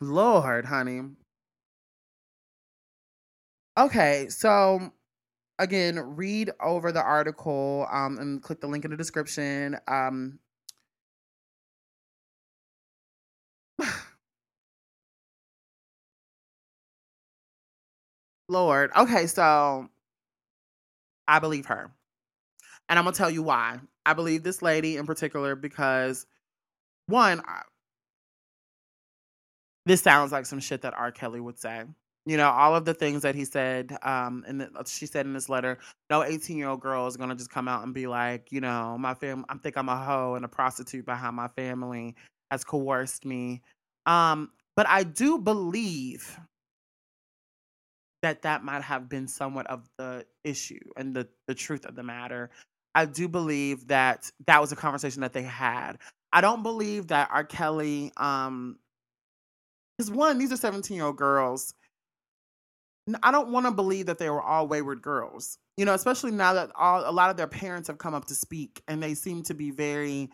Lord, 0.00 0.64
honey. 0.64 1.02
Okay, 3.78 4.26
so 4.28 4.92
again, 5.60 6.16
read 6.16 6.50
over 6.60 6.90
the 6.90 7.02
article 7.02 7.86
um, 7.92 8.18
and 8.18 8.42
click 8.42 8.60
the 8.60 8.66
link 8.66 8.84
in 8.84 8.90
the 8.90 8.96
description. 8.96 9.78
Um, 9.86 10.40
Lord. 18.48 18.90
Okay, 18.96 19.28
so 19.28 19.88
I 21.28 21.38
believe 21.38 21.66
her. 21.66 21.92
And 22.88 22.98
I'm 22.98 23.04
going 23.04 23.12
to 23.14 23.18
tell 23.18 23.30
you 23.30 23.44
why. 23.44 23.78
I 24.04 24.14
believe 24.14 24.42
this 24.42 24.60
lady 24.62 24.96
in 24.96 25.06
particular 25.06 25.54
because, 25.54 26.26
one, 27.06 27.40
I, 27.46 27.62
this 29.86 30.02
sounds 30.02 30.32
like 30.32 30.46
some 30.46 30.58
shit 30.60 30.82
that 30.82 30.94
R. 30.94 31.12
Kelly 31.12 31.40
would 31.40 31.60
say. 31.60 31.84
You 32.28 32.36
know, 32.36 32.50
all 32.50 32.76
of 32.76 32.84
the 32.84 32.92
things 32.92 33.22
that 33.22 33.34
he 33.34 33.46
said, 33.46 33.96
um, 34.02 34.44
and 34.46 34.60
uh, 34.60 34.84
she 34.86 35.06
said 35.06 35.24
in 35.24 35.32
this 35.32 35.48
letter, 35.48 35.78
no 36.10 36.22
18 36.22 36.58
year 36.58 36.68
old 36.68 36.82
girl 36.82 37.06
is 37.06 37.16
gonna 37.16 37.34
just 37.34 37.48
come 37.48 37.68
out 37.68 37.82
and 37.84 37.94
be 37.94 38.06
like, 38.06 38.52
you 38.52 38.60
know, 38.60 38.98
my 38.98 39.14
fam, 39.14 39.46
I 39.48 39.56
think 39.56 39.78
I'm 39.78 39.88
a 39.88 39.96
hoe 39.96 40.34
and 40.34 40.44
a 40.44 40.48
prostitute 40.48 41.06
behind 41.06 41.36
my 41.36 41.48
family 41.48 42.14
has 42.50 42.64
coerced 42.64 43.24
me. 43.24 43.62
Um, 44.04 44.50
but 44.76 44.86
I 44.86 45.04
do 45.04 45.38
believe 45.38 46.38
that 48.20 48.42
that 48.42 48.62
might 48.62 48.82
have 48.82 49.08
been 49.08 49.26
somewhat 49.26 49.66
of 49.68 49.88
the 49.96 50.26
issue 50.44 50.80
and 50.98 51.16
the, 51.16 51.26
the 51.46 51.54
truth 51.54 51.86
of 51.86 51.94
the 51.94 52.02
matter. 52.02 52.50
I 52.94 53.06
do 53.06 53.26
believe 53.26 53.88
that 53.88 54.30
that 54.46 54.60
was 54.60 54.70
a 54.70 54.76
conversation 54.76 55.22
that 55.22 55.32
they 55.32 55.44
had. 55.44 55.94
I 56.30 56.42
don't 56.42 56.62
believe 56.62 57.06
that 57.06 57.30
R. 57.32 57.44
Kelly, 57.44 58.12
um, 58.18 58.78
because 59.96 60.10
one, 60.10 60.36
these 60.36 60.52
are 60.52 60.58
17 60.58 60.94
year 60.94 61.06
old 61.06 61.16
girls. 61.16 61.72
I 63.22 63.30
don't 63.30 63.50
want 63.50 63.66
to 63.66 63.72
believe 63.72 64.06
that 64.06 64.18
they 64.18 64.30
were 64.30 64.42
all 64.42 64.66
wayward 64.66 65.02
girls, 65.02 65.58
you 65.76 65.84
know, 65.84 65.94
especially 65.94 66.30
now 66.30 66.52
that 66.54 66.70
all 66.76 67.08
a 67.08 67.12
lot 67.12 67.30
of 67.30 67.36
their 67.36 67.46
parents 67.46 67.88
have 67.88 67.98
come 67.98 68.14
up 68.14 68.26
to 68.26 68.34
speak 68.34 68.82
and 68.88 69.02
they 69.02 69.14
seem 69.14 69.42
to 69.44 69.54
be 69.54 69.70
very, 69.70 70.30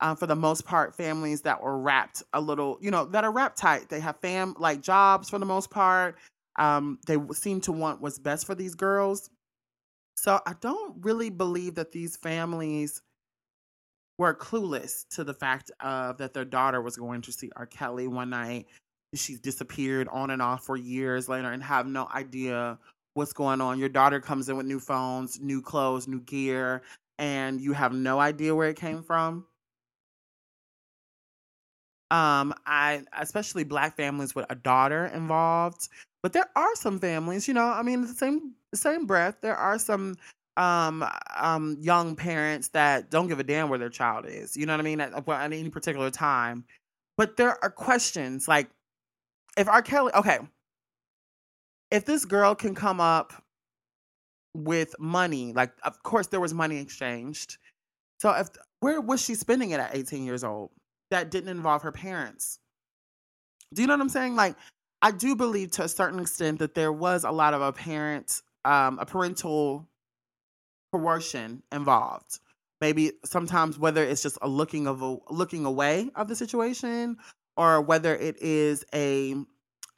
uh, 0.00 0.14
for 0.14 0.26
the 0.26 0.36
most 0.36 0.64
part, 0.64 0.94
families 0.94 1.42
that 1.42 1.62
were 1.62 1.78
wrapped 1.78 2.22
a 2.32 2.40
little, 2.40 2.78
you 2.80 2.90
know, 2.90 3.04
that 3.06 3.24
are 3.24 3.32
wrapped 3.32 3.58
tight. 3.58 3.88
They 3.88 4.00
have 4.00 4.16
fam 4.20 4.54
like 4.58 4.82
jobs 4.82 5.30
for 5.30 5.38
the 5.38 5.46
most 5.46 5.70
part. 5.70 6.16
Um, 6.58 6.98
they 7.06 7.16
seem 7.32 7.60
to 7.62 7.72
want 7.72 8.00
what's 8.00 8.18
best 8.18 8.46
for 8.46 8.54
these 8.54 8.74
girls. 8.74 9.30
So 10.16 10.40
I 10.46 10.54
don't 10.60 10.96
really 11.04 11.30
believe 11.30 11.76
that 11.76 11.92
these 11.92 12.16
families 12.16 13.00
were 14.18 14.34
clueless 14.34 15.08
to 15.10 15.24
the 15.24 15.34
fact 15.34 15.70
of 15.80 16.18
that 16.18 16.34
their 16.34 16.44
daughter 16.44 16.80
was 16.80 16.96
going 16.96 17.22
to 17.22 17.32
see 17.32 17.50
R. 17.56 17.66
Kelly 17.66 18.06
one 18.06 18.30
night. 18.30 18.66
She's 19.14 19.40
disappeared 19.40 20.08
on 20.08 20.30
and 20.30 20.40
off 20.40 20.64
for 20.64 20.76
years 20.76 21.28
later 21.28 21.52
and 21.52 21.62
have 21.62 21.86
no 21.86 22.08
idea 22.14 22.78
what's 23.14 23.32
going 23.32 23.60
on. 23.60 23.78
Your 23.78 23.90
daughter 23.90 24.20
comes 24.20 24.48
in 24.48 24.56
with 24.56 24.66
new 24.66 24.80
phones, 24.80 25.40
new 25.40 25.60
clothes, 25.60 26.08
new 26.08 26.20
gear, 26.20 26.82
and 27.18 27.60
you 27.60 27.72
have 27.74 27.92
no 27.92 28.20
idea 28.20 28.54
where 28.54 28.68
it 28.70 28.76
came 28.76 29.02
from. 29.02 29.46
Um, 32.10 32.52
I 32.66 33.02
especially 33.18 33.64
black 33.64 33.96
families 33.96 34.34
with 34.34 34.44
a 34.50 34.54
daughter 34.54 35.06
involved 35.06 35.88
but 36.22 36.32
there 36.32 36.48
are 36.54 36.74
some 36.76 36.98
families, 37.00 37.48
you 37.48 37.54
know, 37.54 37.66
I 37.66 37.82
mean, 37.82 38.02
the 38.02 38.08
same 38.08 38.52
same 38.74 39.06
breath, 39.06 39.38
there 39.42 39.56
are 39.56 39.78
some 39.78 40.16
um 40.56 41.04
um 41.36 41.76
young 41.80 42.14
parents 42.14 42.68
that 42.68 43.10
don't 43.10 43.26
give 43.28 43.40
a 43.40 43.44
damn 43.44 43.68
where 43.68 43.78
their 43.78 43.88
child 43.90 44.26
is. 44.28 44.56
You 44.56 44.66
know 44.66 44.72
what 44.74 44.80
I 44.80 44.84
mean? 44.84 45.00
At, 45.00 45.12
at 45.28 45.52
any 45.52 45.68
particular 45.70 46.10
time. 46.10 46.64
But 47.18 47.36
there 47.36 47.62
are 47.62 47.70
questions 47.70 48.48
like 48.48 48.70
if 49.56 49.68
R. 49.68 49.82
Kelly, 49.82 50.12
okay, 50.14 50.38
if 51.90 52.04
this 52.04 52.24
girl 52.24 52.54
can 52.54 52.74
come 52.74 53.00
up 53.00 53.32
with 54.54 54.94
money, 54.98 55.52
like 55.52 55.72
of 55.84 56.02
course 56.02 56.26
there 56.28 56.40
was 56.40 56.54
money 56.54 56.78
exchanged. 56.78 57.58
So 58.20 58.30
if 58.30 58.48
where 58.80 59.00
was 59.00 59.22
she 59.22 59.34
spending 59.34 59.70
it 59.70 59.80
at 59.80 59.94
18 59.94 60.24
years 60.24 60.44
old? 60.44 60.70
That 61.10 61.30
didn't 61.30 61.50
involve 61.50 61.82
her 61.82 61.92
parents. 61.92 62.58
Do 63.74 63.82
you 63.82 63.88
know 63.88 63.94
what 63.94 64.00
I'm 64.00 64.08
saying? 64.08 64.36
Like 64.36 64.56
I 65.02 65.10
do 65.10 65.36
believe 65.36 65.72
to 65.72 65.84
a 65.84 65.88
certain 65.88 66.20
extent 66.20 66.60
that 66.60 66.74
there 66.74 66.92
was 66.92 67.24
a 67.24 67.30
lot 67.30 67.54
of 67.54 67.60
a 67.60 67.72
parent, 67.72 68.40
um, 68.64 68.98
a 68.98 69.06
parental 69.06 69.88
coercion 70.92 71.62
involved. 71.72 72.38
Maybe 72.80 73.12
sometimes 73.24 73.78
whether 73.78 74.02
it's 74.02 74.22
just 74.22 74.38
a 74.42 74.48
looking 74.48 74.86
of 74.86 75.02
a 75.02 75.16
looking 75.30 75.64
away 75.64 76.10
of 76.14 76.28
the 76.28 76.36
situation, 76.36 77.16
or 77.56 77.80
whether 77.80 78.14
it 78.14 78.40
is 78.40 78.84
a 78.94 79.34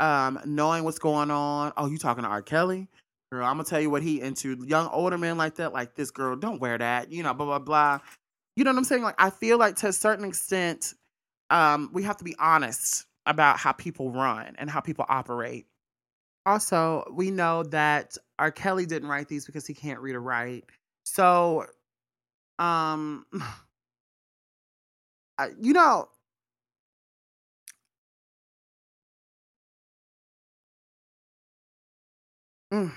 um, 0.01 0.41
knowing 0.45 0.85
what's 0.85 0.99
going 0.99 1.31
on. 1.31 1.73
Oh, 1.77 1.87
you 1.87 1.99
talking 1.99 2.25
to 2.25 2.29
R. 2.29 2.43
Kelly? 2.43 2.89
Girl, 3.31 3.45
I'm 3.45 3.55
gonna 3.57 3.65
tell 3.65 3.81
you 3.81 3.91
what 3.91 4.03
he 4.03 4.21
into. 4.21 4.65
Young 4.67 4.89
older 4.89 5.19
men 5.19 5.37
like 5.37 5.57
that, 5.57 5.73
like 5.73 5.95
this 5.95 6.11
girl, 6.11 6.37
don't 6.37 6.61
wear 6.61 6.79
that. 6.79 7.11
You 7.11 7.23
know, 7.23 7.35
blah 7.35 7.47
blah 7.47 7.59
blah. 7.59 7.99
You 8.57 8.65
know 8.65 8.71
what 8.71 8.79
I'm 8.79 8.85
saying? 8.85 9.03
Like 9.03 9.17
I 9.19 9.31
feel 9.31 9.59
like 9.59 9.77
to 9.77 9.89
a 9.89 9.93
certain 9.93 10.25
extent, 10.25 10.95
um, 11.51 11.91
we 11.93 12.03
have 12.05 12.17
to 12.19 12.25
be 12.25 12.37
honest 12.39 13.07
about 13.27 13.59
how 13.59 13.73
people 13.73 14.11
run 14.11 14.55
and 14.59 14.71
how 14.71 14.81
people 14.81 15.05
operate. 15.09 15.67
Also, 16.47 17.05
we 17.13 17.31
know 17.31 17.63
that 17.65 18.17
R. 18.39 18.51
Kelly 18.51 18.87
didn't 18.87 19.09
write 19.09 19.29
these 19.29 19.47
because 19.47 19.67
he 19.67 19.75
can't 19.75 20.01
read 20.01 20.15
or 20.15 20.21
write. 20.21 20.65
So, 21.05 21.67
um, 22.59 23.25
you 25.61 25.73
know, 25.73 26.09
mm. 32.75 32.93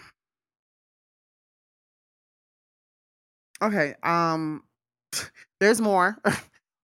okay, 3.61 3.95
um, 4.03 4.63
there's 5.59 5.81
more. 5.81 6.17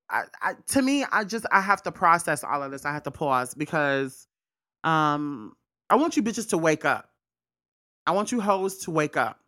I, 0.09 0.23
I, 0.41 0.53
to 0.67 0.81
me, 0.81 1.05
I 1.11 1.23
just 1.23 1.45
I 1.51 1.61
have 1.61 1.81
to 1.83 1.91
process 1.91 2.43
all 2.43 2.61
of 2.61 2.71
this. 2.71 2.85
I 2.85 2.93
have 2.93 3.03
to 3.03 3.11
pause 3.11 3.55
because 3.55 4.27
um 4.83 5.53
I 5.89 5.95
want 5.95 6.15
you 6.17 6.23
bitches 6.23 6.49
to 6.49 6.57
wake 6.57 6.85
up. 6.85 7.09
I 8.05 8.11
want 8.11 8.31
you 8.31 8.41
hoes 8.41 8.79
to 8.79 8.91
wake 8.91 9.17
up. 9.17 9.39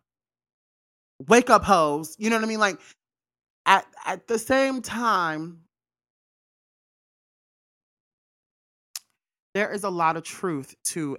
Wake 1.28 1.50
up, 1.50 1.62
hoes. 1.62 2.16
You 2.18 2.30
know 2.30 2.36
what 2.36 2.44
I 2.44 2.48
mean? 2.48 2.58
Like 2.58 2.80
at 3.66 3.86
at 4.06 4.26
the 4.26 4.38
same 4.38 4.82
time, 4.82 5.60
there 9.54 9.72
is 9.72 9.84
a 9.84 9.90
lot 9.90 10.16
of 10.16 10.24
truth 10.24 10.74
to 10.84 11.16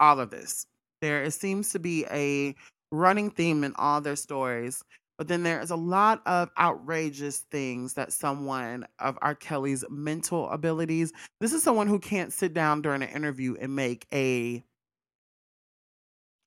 all 0.00 0.20
of 0.20 0.30
this. 0.30 0.66
There 1.02 1.22
it 1.22 1.32
seems 1.32 1.70
to 1.72 1.78
be 1.78 2.06
a 2.10 2.54
running 2.90 3.30
theme 3.30 3.64
in 3.64 3.74
all 3.76 4.00
their 4.00 4.16
stories 4.16 4.82
but 5.22 5.28
then 5.28 5.44
there 5.44 5.60
is 5.60 5.70
a 5.70 5.76
lot 5.76 6.20
of 6.26 6.50
outrageous 6.58 7.44
things 7.52 7.94
that 7.94 8.12
someone 8.12 8.84
of 8.98 9.16
R. 9.22 9.36
Kelly's 9.36 9.84
mental 9.88 10.50
abilities. 10.50 11.12
This 11.40 11.52
is 11.52 11.62
someone 11.62 11.86
who 11.86 12.00
can't 12.00 12.32
sit 12.32 12.54
down 12.54 12.82
during 12.82 13.02
an 13.02 13.08
interview 13.10 13.54
and 13.60 13.76
make 13.76 14.04
a 14.12 14.64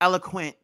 eloquent 0.02 0.58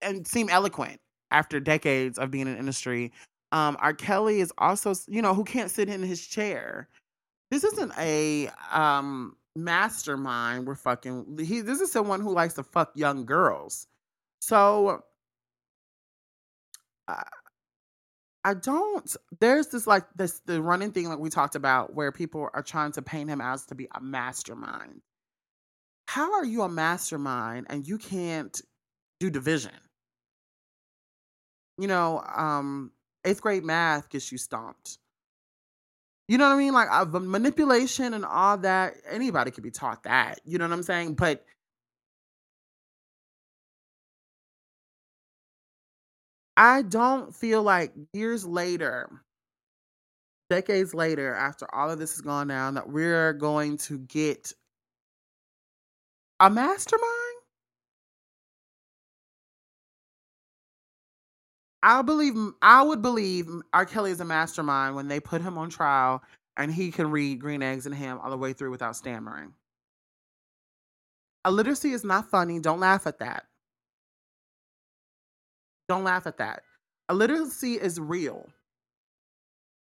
and 0.00 0.26
seem 0.26 0.48
eloquent 0.48 1.00
after 1.30 1.60
decades 1.60 2.18
of 2.18 2.30
being 2.30 2.46
in 2.46 2.56
industry. 2.56 3.12
Um, 3.52 3.76
R. 3.80 3.92
Kelly 3.92 4.40
is 4.40 4.50
also, 4.56 4.94
you 5.06 5.20
know, 5.20 5.34
who 5.34 5.44
can't 5.44 5.70
sit 5.70 5.90
in 5.90 6.02
his 6.02 6.26
chair. 6.26 6.88
This 7.50 7.62
isn't 7.62 7.92
a 7.98 8.48
um 8.72 9.36
mastermind. 9.56 10.66
We're 10.66 10.74
fucking. 10.76 11.38
He. 11.44 11.60
This 11.62 11.80
is 11.80 11.92
someone 11.92 12.20
who 12.20 12.32
likes 12.34 12.54
to 12.54 12.62
fuck 12.62 12.92
young 12.96 13.24
girls. 13.26 13.86
So 14.40 15.02
I 18.44 18.54
don't. 18.54 19.16
There's 19.40 19.68
this 19.68 19.86
like 19.86 20.04
this 20.16 20.40
the 20.46 20.62
running 20.62 20.92
thing 20.92 21.08
like 21.08 21.18
we 21.18 21.30
talked 21.30 21.56
about 21.56 21.94
where 21.94 22.12
people 22.12 22.48
are 22.54 22.62
trying 22.62 22.92
to 22.92 23.02
paint 23.02 23.28
him 23.30 23.40
as 23.40 23.66
to 23.66 23.74
be 23.74 23.88
a 23.94 24.00
mastermind. 24.00 25.02
how 26.08 26.32
are 26.34 26.44
you 26.44 26.62
a 26.62 26.68
mastermind 26.68 27.66
and 27.70 27.86
you 27.86 27.98
can't 27.98 28.60
do 29.20 29.30
division? 29.30 29.72
You 31.78 31.88
know, 31.88 32.20
um, 32.36 32.92
eighth 33.24 33.40
grade 33.42 33.64
math 33.64 34.08
gets 34.10 34.32
you 34.32 34.38
stomped. 34.38 34.98
You 36.30 36.38
know 36.38 36.48
what 36.48 36.54
I 36.54 36.58
mean? 36.58 36.72
Like 36.72 36.88
uh, 36.92 37.06
manipulation 37.06 38.14
and 38.14 38.24
all 38.24 38.56
that. 38.58 38.94
Anybody 39.10 39.50
could 39.50 39.64
be 39.64 39.72
taught 39.72 40.04
that. 40.04 40.38
You 40.44 40.58
know 40.58 40.64
what 40.68 40.72
I'm 40.72 40.84
saying? 40.84 41.14
But 41.14 41.44
I 46.56 46.82
don't 46.82 47.34
feel 47.34 47.64
like 47.64 47.92
years 48.12 48.44
later, 48.46 49.10
decades 50.50 50.94
later, 50.94 51.34
after 51.34 51.66
all 51.74 51.90
of 51.90 51.98
this 51.98 52.12
has 52.12 52.20
gone 52.20 52.46
down, 52.46 52.74
that 52.74 52.88
we're 52.88 53.32
going 53.32 53.78
to 53.78 53.98
get 53.98 54.52
a 56.38 56.48
mastermind. 56.48 57.19
I 61.82 62.02
believe 62.02 62.34
I 62.62 62.82
would 62.82 63.02
believe 63.02 63.48
R. 63.72 63.86
Kelly 63.86 64.10
is 64.10 64.20
a 64.20 64.24
mastermind 64.24 64.96
when 64.96 65.08
they 65.08 65.20
put 65.20 65.42
him 65.42 65.56
on 65.58 65.70
trial 65.70 66.22
and 66.56 66.72
he 66.72 66.90
can 66.90 67.10
read 67.10 67.40
Green 67.40 67.62
Eggs 67.62 67.86
and 67.86 67.94
Ham 67.94 68.18
all 68.22 68.30
the 68.30 68.36
way 68.36 68.52
through 68.52 68.70
without 68.70 68.96
stammering. 68.96 69.54
Illiteracy 71.46 71.92
is 71.92 72.04
not 72.04 72.30
funny. 72.30 72.60
Don't 72.60 72.80
laugh 72.80 73.06
at 73.06 73.18
that. 73.20 73.44
Don't 75.88 76.04
laugh 76.04 76.26
at 76.26 76.38
that. 76.38 76.62
Illiteracy 77.08 77.74
is 77.74 77.98
real. 77.98 78.46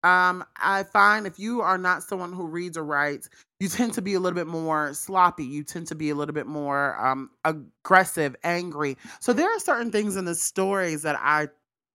Um, 0.03 0.45
I 0.57 0.83
find 0.83 1.25
if 1.25 1.39
you 1.39 1.61
are 1.61 1.79
not 1.79 2.03
someone 2.03 2.31
who 2.31 2.45
reads 2.45 2.77
or 2.77 2.83
writes, 2.83 3.27
you 3.59 3.67
tend 3.69 3.93
to 3.93 4.03
be 4.03 4.13
a 4.13 4.19
little 4.19 4.35
bit 4.35 4.45
more 4.45 4.93
sloppy. 4.93 5.45
You 5.45 5.63
tend 5.63 5.87
to 5.87 5.95
be 5.95 6.11
a 6.11 6.15
little 6.15 6.35
bit 6.35 6.45
more 6.45 6.95
um, 7.03 7.31
aggressive, 7.43 8.35
angry. 8.43 8.97
So 9.19 9.33
there 9.33 9.49
are 9.49 9.59
certain 9.59 9.91
things 9.91 10.15
in 10.15 10.25
the 10.25 10.35
stories 10.35 11.01
that 11.03 11.15
I 11.19 11.47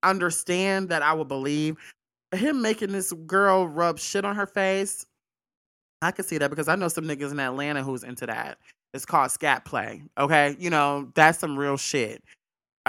understand 0.02 0.88
that 0.90 1.02
I 1.02 1.12
would 1.12 1.28
believe. 1.28 1.76
Him 2.32 2.62
making 2.62 2.92
this 2.92 3.12
girl 3.12 3.66
rub 3.66 3.98
shit 3.98 4.24
on 4.24 4.36
her 4.36 4.46
face, 4.46 5.04
I 6.02 6.12
can 6.12 6.24
see 6.24 6.38
that 6.38 6.50
because 6.50 6.68
I 6.68 6.76
know 6.76 6.88
some 6.88 7.04
niggas 7.04 7.32
in 7.32 7.40
Atlanta 7.40 7.82
who's 7.82 8.04
into 8.04 8.26
that. 8.26 8.58
It's 8.94 9.04
called 9.04 9.30
scat 9.30 9.64
play. 9.64 10.02
Okay, 10.18 10.56
you 10.58 10.70
know 10.70 11.10
that's 11.14 11.38
some 11.38 11.58
real 11.58 11.76
shit. 11.76 12.22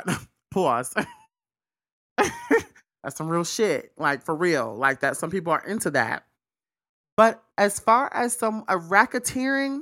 Pause. 0.52 0.96
that's 2.18 3.16
some 3.16 3.30
real 3.30 3.44
shit. 3.44 3.92
Like 3.98 4.24
for 4.24 4.36
real. 4.36 4.76
Like 4.76 5.02
that. 5.02 5.18
Some 5.18 5.30
people 5.30 5.54
are 5.54 5.66
into 5.66 5.92
that. 5.92 6.24
But 7.18 7.44
as 7.58 7.80
far 7.80 8.12
as 8.14 8.34
some 8.34 8.64
a 8.68 8.78
racketeering, 8.78 9.82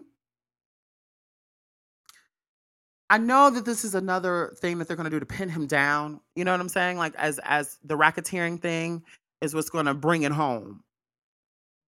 I 3.10 3.18
know 3.18 3.50
that 3.50 3.66
this 3.66 3.84
is 3.84 3.96
another 3.96 4.54
thing 4.58 4.78
that 4.78 4.88
they're 4.88 4.98
going 4.98 5.06
to 5.06 5.10
do 5.10 5.20
to 5.20 5.25
pin 5.25 5.50
him 5.50 5.66
down. 5.66 6.20
You 6.36 6.46
know 6.46 6.51
what 6.51 6.62
I'm 6.62 6.70
saying? 6.70 6.98
Like 6.98 7.16
as 7.16 7.39
as 7.39 7.78
the 7.84 7.98
racketeering 7.98 8.62
thing 8.62 9.04
is 9.42 9.56
what's 9.56 9.70
going 9.70 9.88
to 9.88 9.94
bring 9.94 10.24
it 10.24 10.32
home. 10.32 10.84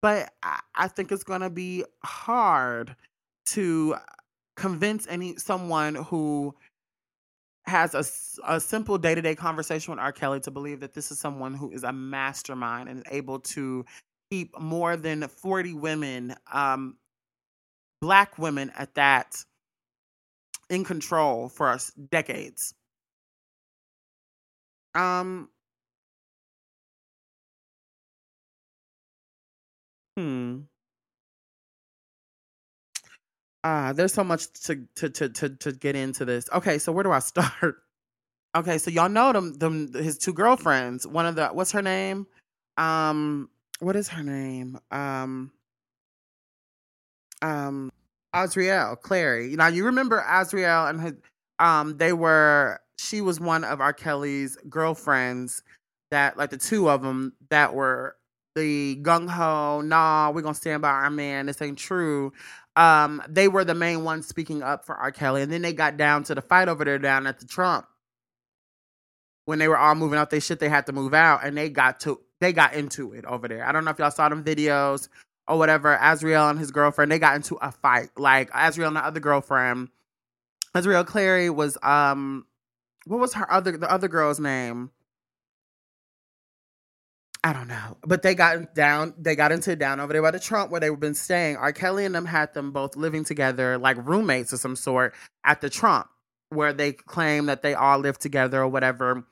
But 0.01 0.31
I, 0.43 0.59
I 0.75 0.87
think 0.87 1.11
it's 1.11 1.23
going 1.23 1.41
to 1.41 1.49
be 1.49 1.83
hard 2.03 2.95
to 3.47 3.95
convince 4.55 5.07
any 5.07 5.35
someone 5.37 5.95
who 5.95 6.55
has 7.65 7.93
a, 7.93 8.53
a 8.53 8.59
simple 8.59 8.97
day 8.97 9.15
to 9.15 9.21
day 9.21 9.35
conversation 9.35 9.91
with 9.91 9.99
R. 9.99 10.11
Kelly 10.11 10.39
to 10.41 10.51
believe 10.51 10.79
that 10.79 10.93
this 10.93 11.11
is 11.11 11.19
someone 11.19 11.53
who 11.53 11.71
is 11.71 11.83
a 11.83 11.91
mastermind 11.91 12.89
and 12.89 13.03
able 13.11 13.39
to 13.39 13.85
keep 14.31 14.57
more 14.59 14.95
than 14.95 15.27
40 15.27 15.73
women, 15.73 16.35
um, 16.51 16.97
black 18.01 18.37
women 18.37 18.71
at 18.77 18.95
that, 18.95 19.43
in 20.69 20.83
control 20.83 21.49
for 21.49 21.69
us 21.69 21.91
decades. 22.11 22.73
Um, 24.95 25.49
hmm. 30.17 30.59
Ah, 33.63 33.91
there's 33.93 34.13
so 34.13 34.23
much 34.23 34.51
to 34.63 34.87
to 34.95 35.09
to 35.09 35.29
to 35.29 35.49
to 35.49 35.71
get 35.73 35.95
into 35.95 36.25
this. 36.25 36.49
Okay, 36.53 36.77
so 36.77 36.91
where 36.91 37.03
do 37.03 37.11
I 37.11 37.19
start? 37.21 37.77
Okay, 38.55 38.77
so 38.77 38.91
y'all 38.91 39.09
know 39.09 39.33
them 39.33 39.53
them 39.55 39.93
his 39.93 40.17
two 40.17 40.33
girlfriends. 40.33 41.05
One 41.07 41.25
of 41.25 41.35
the 41.35 41.49
what's 41.49 41.71
her 41.73 41.81
name? 41.81 42.27
Um, 42.77 43.49
what 43.79 43.95
is 43.95 44.07
her 44.09 44.23
name? 44.23 44.79
Um, 44.91 45.51
um, 47.41 47.91
Azriel 48.35 48.99
Clary. 49.01 49.55
Now 49.55 49.67
you 49.67 49.85
remember 49.85 50.23
Azriel 50.27 50.89
and 50.89 51.01
his, 51.01 51.13
um, 51.59 51.97
they 51.97 52.13
were 52.13 52.79
she 52.97 53.21
was 53.21 53.39
one 53.39 53.63
of 53.63 53.81
R. 53.81 53.93
Kelly's 53.93 54.57
girlfriends 54.69 55.63
that 56.11 56.37
like 56.37 56.49
the 56.49 56.57
two 56.57 56.89
of 56.89 57.01
them 57.01 57.33
that 57.49 57.73
were 57.73 58.15
the 58.55 58.97
gung 59.01 59.29
ho, 59.29 59.81
nah, 59.81 60.31
we're 60.31 60.41
gonna 60.41 60.53
stand 60.53 60.81
by 60.81 60.89
our 60.89 61.09
man. 61.09 61.45
This 61.45 61.61
ain't 61.61 61.77
true 61.77 62.31
um, 62.79 63.21
they 63.27 63.49
were 63.49 63.65
the 63.65 63.75
main 63.75 64.05
ones 64.05 64.25
speaking 64.25 64.63
up 64.63 64.85
for 64.85 64.95
R. 64.95 65.11
Kelly. 65.11 65.41
And 65.41 65.51
then 65.51 65.61
they 65.61 65.73
got 65.73 65.97
down 65.97 66.23
to 66.23 66.35
the 66.35 66.41
fight 66.41 66.69
over 66.69 66.85
there 66.85 66.97
down 66.97 67.27
at 67.27 67.39
the 67.39 67.45
Trump. 67.45 67.85
When 69.45 69.59
they 69.59 69.67
were 69.67 69.77
all 69.77 69.95
moving 69.95 70.17
out 70.17 70.29
they 70.29 70.39
shit, 70.39 70.59
they 70.59 70.69
had 70.69 70.85
to 70.85 70.93
move 70.93 71.13
out 71.13 71.43
and 71.43 71.57
they 71.57 71.69
got 71.69 71.99
to 72.01 72.21
they 72.39 72.53
got 72.53 72.73
into 72.73 73.11
it 73.11 73.25
over 73.25 73.49
there. 73.49 73.67
I 73.67 73.73
don't 73.73 73.83
know 73.83 73.91
if 73.91 73.99
y'all 73.99 74.11
saw 74.11 74.29
them 74.29 74.45
videos 74.45 75.09
or 75.49 75.57
whatever. 75.57 75.97
Azriel 75.97 76.49
and 76.49 76.59
his 76.59 76.71
girlfriend, 76.71 77.11
they 77.11 77.19
got 77.19 77.35
into 77.35 77.55
a 77.55 77.71
fight. 77.71 78.11
Like 78.15 78.51
Azriel 78.51 78.87
and 78.87 78.95
the 78.95 79.03
other 79.03 79.19
girlfriend. 79.19 79.89
Azriel 80.75 81.05
Clary 81.05 81.49
was 81.49 81.77
um 81.81 82.45
what 83.05 83.19
was 83.19 83.33
her 83.33 83.51
other 83.51 83.75
the 83.75 83.91
other 83.91 84.07
girl's 84.07 84.39
name? 84.39 84.91
I 87.43 87.53
don't 87.53 87.69
know, 87.69 87.97
but 88.05 88.21
they 88.21 88.35
got 88.35 88.75
down. 88.75 89.13
They 89.17 89.35
got 89.35 89.51
into 89.51 89.75
down 89.75 89.99
over 89.99 90.13
there 90.13 90.21
by 90.21 90.31
the 90.31 90.39
Trump 90.39 90.71
where 90.71 90.81
they've 90.81 90.99
been 90.99 91.15
staying. 91.15 91.55
R. 91.55 91.71
Kelly 91.71 92.05
and 92.05 92.13
them 92.13 92.25
had 92.25 92.53
them 92.53 92.71
both 92.71 92.97
living 92.97 93.23
together, 93.23 93.77
like 93.77 93.97
roommates 94.05 94.51
of 94.51 94.59
some 94.59 94.75
sort, 94.75 95.15
at 95.45 95.61
the 95.61 95.69
Trump, 95.69 96.07
where 96.49 96.73
they 96.73 96.91
claim 96.91 97.45
that 97.45 97.61
they 97.61 97.73
all 97.73 97.97
lived 97.97 98.19
together 98.21 98.61
or 98.61 98.67
whatever. 98.67 99.23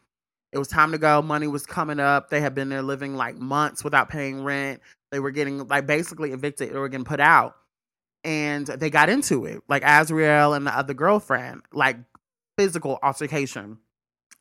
It 0.54 0.58
was 0.58 0.70
time 0.70 0.94
to 0.94 0.98
go. 0.98 1.22
Money 1.22 1.48
was 1.48 1.66
coming 1.66 2.00
up. 2.00 2.30
They 2.30 2.40
had 2.40 2.56
been 2.56 2.70
there 2.70 2.82
living 2.82 3.18
like 3.18 3.36
months 3.36 3.84
without 3.84 4.08
paying 4.08 4.42
rent. 4.42 4.82
They 5.12 5.20
were 5.20 5.32
getting 5.32 5.68
like 5.68 5.88
basically 5.88 6.32
evicted. 6.32 6.76
or 6.76 6.88
getting 6.90 7.06
put 7.06 7.20
out, 7.20 7.56
and 8.24 8.68
they 8.68 8.90
got 8.90 9.10
into 9.10 9.46
it, 9.46 9.62
like 9.70 9.84
Azriel 9.84 10.56
and 10.56 10.68
the 10.68 10.78
other 10.78 10.94
girlfriend, 10.94 11.62
like 11.72 11.98
physical 12.58 13.00
altercation. 13.02 13.78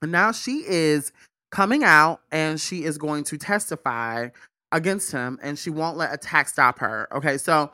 And 0.02 0.12
now 0.12 0.32
she 0.32 0.64
is 0.66 1.12
coming 1.50 1.84
out 1.84 2.20
and 2.32 2.60
she 2.60 2.84
is 2.84 2.98
going 2.98 3.24
to 3.24 3.38
testify 3.38 4.28
against 4.72 5.12
him 5.12 5.38
and 5.42 5.58
she 5.58 5.70
won't 5.70 5.96
let 5.96 6.12
attack 6.12 6.48
stop 6.48 6.78
her. 6.80 7.08
Okay, 7.14 7.38
so 7.38 7.70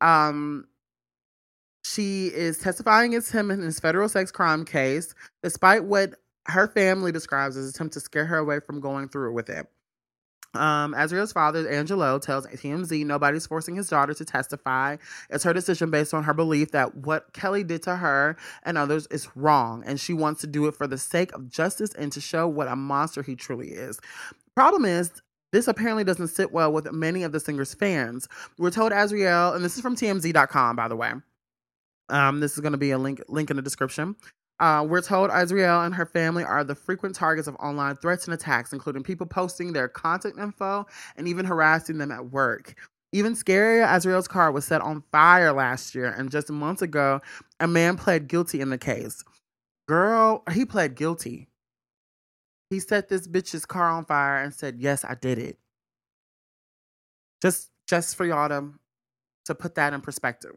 um 0.00 0.66
she 1.84 2.26
is 2.28 2.58
testifying 2.58 3.12
against 3.12 3.32
him 3.32 3.50
in 3.50 3.60
his 3.60 3.80
federal 3.80 4.08
sex 4.08 4.30
crime 4.30 4.64
case, 4.64 5.14
despite 5.42 5.84
what 5.84 6.14
her 6.46 6.68
family 6.68 7.12
describes 7.12 7.56
as 7.56 7.68
attempt 7.68 7.94
to 7.94 8.00
scare 8.00 8.24
her 8.26 8.38
away 8.38 8.60
from 8.60 8.80
going 8.80 9.08
through 9.08 9.32
with 9.32 9.48
it. 9.48 9.66
Um, 10.54 10.92
Azriel's 10.94 11.32
father, 11.32 11.68
Angelo, 11.68 12.18
tells 12.18 12.46
TMZ 12.46 13.06
nobody's 13.06 13.46
forcing 13.46 13.74
his 13.74 13.88
daughter 13.88 14.12
to 14.12 14.24
testify. 14.24 14.96
It's 15.30 15.44
her 15.44 15.52
decision 15.52 15.90
based 15.90 16.12
on 16.12 16.24
her 16.24 16.34
belief 16.34 16.72
that 16.72 16.94
what 16.94 17.32
Kelly 17.32 17.64
did 17.64 17.82
to 17.84 17.96
her 17.96 18.36
and 18.64 18.76
others 18.76 19.06
is 19.10 19.28
wrong, 19.34 19.82
and 19.86 19.98
she 19.98 20.12
wants 20.12 20.42
to 20.42 20.46
do 20.46 20.66
it 20.66 20.74
for 20.74 20.86
the 20.86 20.98
sake 20.98 21.32
of 21.32 21.48
justice 21.48 21.94
and 21.94 22.12
to 22.12 22.20
show 22.20 22.46
what 22.46 22.68
a 22.68 22.76
monster 22.76 23.22
he 23.22 23.34
truly 23.34 23.68
is. 23.68 23.98
Problem 24.54 24.84
is, 24.84 25.10
this 25.52 25.68
apparently 25.68 26.04
doesn't 26.04 26.28
sit 26.28 26.52
well 26.52 26.72
with 26.72 26.90
many 26.92 27.22
of 27.22 27.32
the 27.32 27.40
singer's 27.40 27.74
fans. 27.74 28.26
We're 28.58 28.70
told 28.70 28.92
Azriel, 28.92 29.54
and 29.54 29.64
this 29.64 29.76
is 29.76 29.82
from 29.82 29.96
TMZ.com, 29.96 30.76
by 30.76 30.88
the 30.88 30.96
way. 30.96 31.12
Um, 32.08 32.40
this 32.40 32.54
is 32.54 32.60
going 32.60 32.72
to 32.72 32.78
be 32.78 32.90
a 32.90 32.98
link 32.98 33.22
link 33.28 33.50
in 33.50 33.56
the 33.56 33.62
description. 33.62 34.16
Uh, 34.62 34.84
we're 34.88 35.02
told 35.02 35.28
Azriel 35.30 35.84
and 35.84 35.92
her 35.92 36.06
family 36.06 36.44
are 36.44 36.62
the 36.62 36.76
frequent 36.76 37.16
targets 37.16 37.48
of 37.48 37.56
online 37.56 37.96
threats 37.96 38.26
and 38.26 38.34
attacks, 38.34 38.72
including 38.72 39.02
people 39.02 39.26
posting 39.26 39.72
their 39.72 39.88
contact 39.88 40.38
info 40.38 40.86
and 41.16 41.26
even 41.26 41.44
harassing 41.44 41.98
them 41.98 42.12
at 42.12 42.30
work. 42.30 42.76
Even 43.10 43.34
scarier, 43.34 43.84
Azriel's 43.84 44.28
car 44.28 44.52
was 44.52 44.64
set 44.64 44.80
on 44.80 45.02
fire 45.10 45.52
last 45.52 45.96
year, 45.96 46.14
and 46.16 46.30
just 46.30 46.48
months 46.48 46.80
ago, 46.80 47.20
a 47.58 47.66
man 47.66 47.96
pled 47.96 48.28
guilty 48.28 48.60
in 48.60 48.70
the 48.70 48.78
case. 48.78 49.24
Girl, 49.88 50.44
he 50.52 50.64
pled 50.64 50.94
guilty. 50.94 51.48
He 52.70 52.78
set 52.78 53.08
this 53.08 53.26
bitch's 53.26 53.66
car 53.66 53.90
on 53.90 54.04
fire 54.04 54.44
and 54.44 54.54
said, 54.54 54.76
"Yes, 54.78 55.04
I 55.04 55.16
did 55.16 55.38
it." 55.38 55.58
Just, 57.42 57.70
just 57.88 58.14
for 58.14 58.24
y'all 58.24 58.48
to, 58.48 58.70
to 59.46 59.56
put 59.56 59.74
that 59.74 59.92
in 59.92 60.00
perspective. 60.02 60.54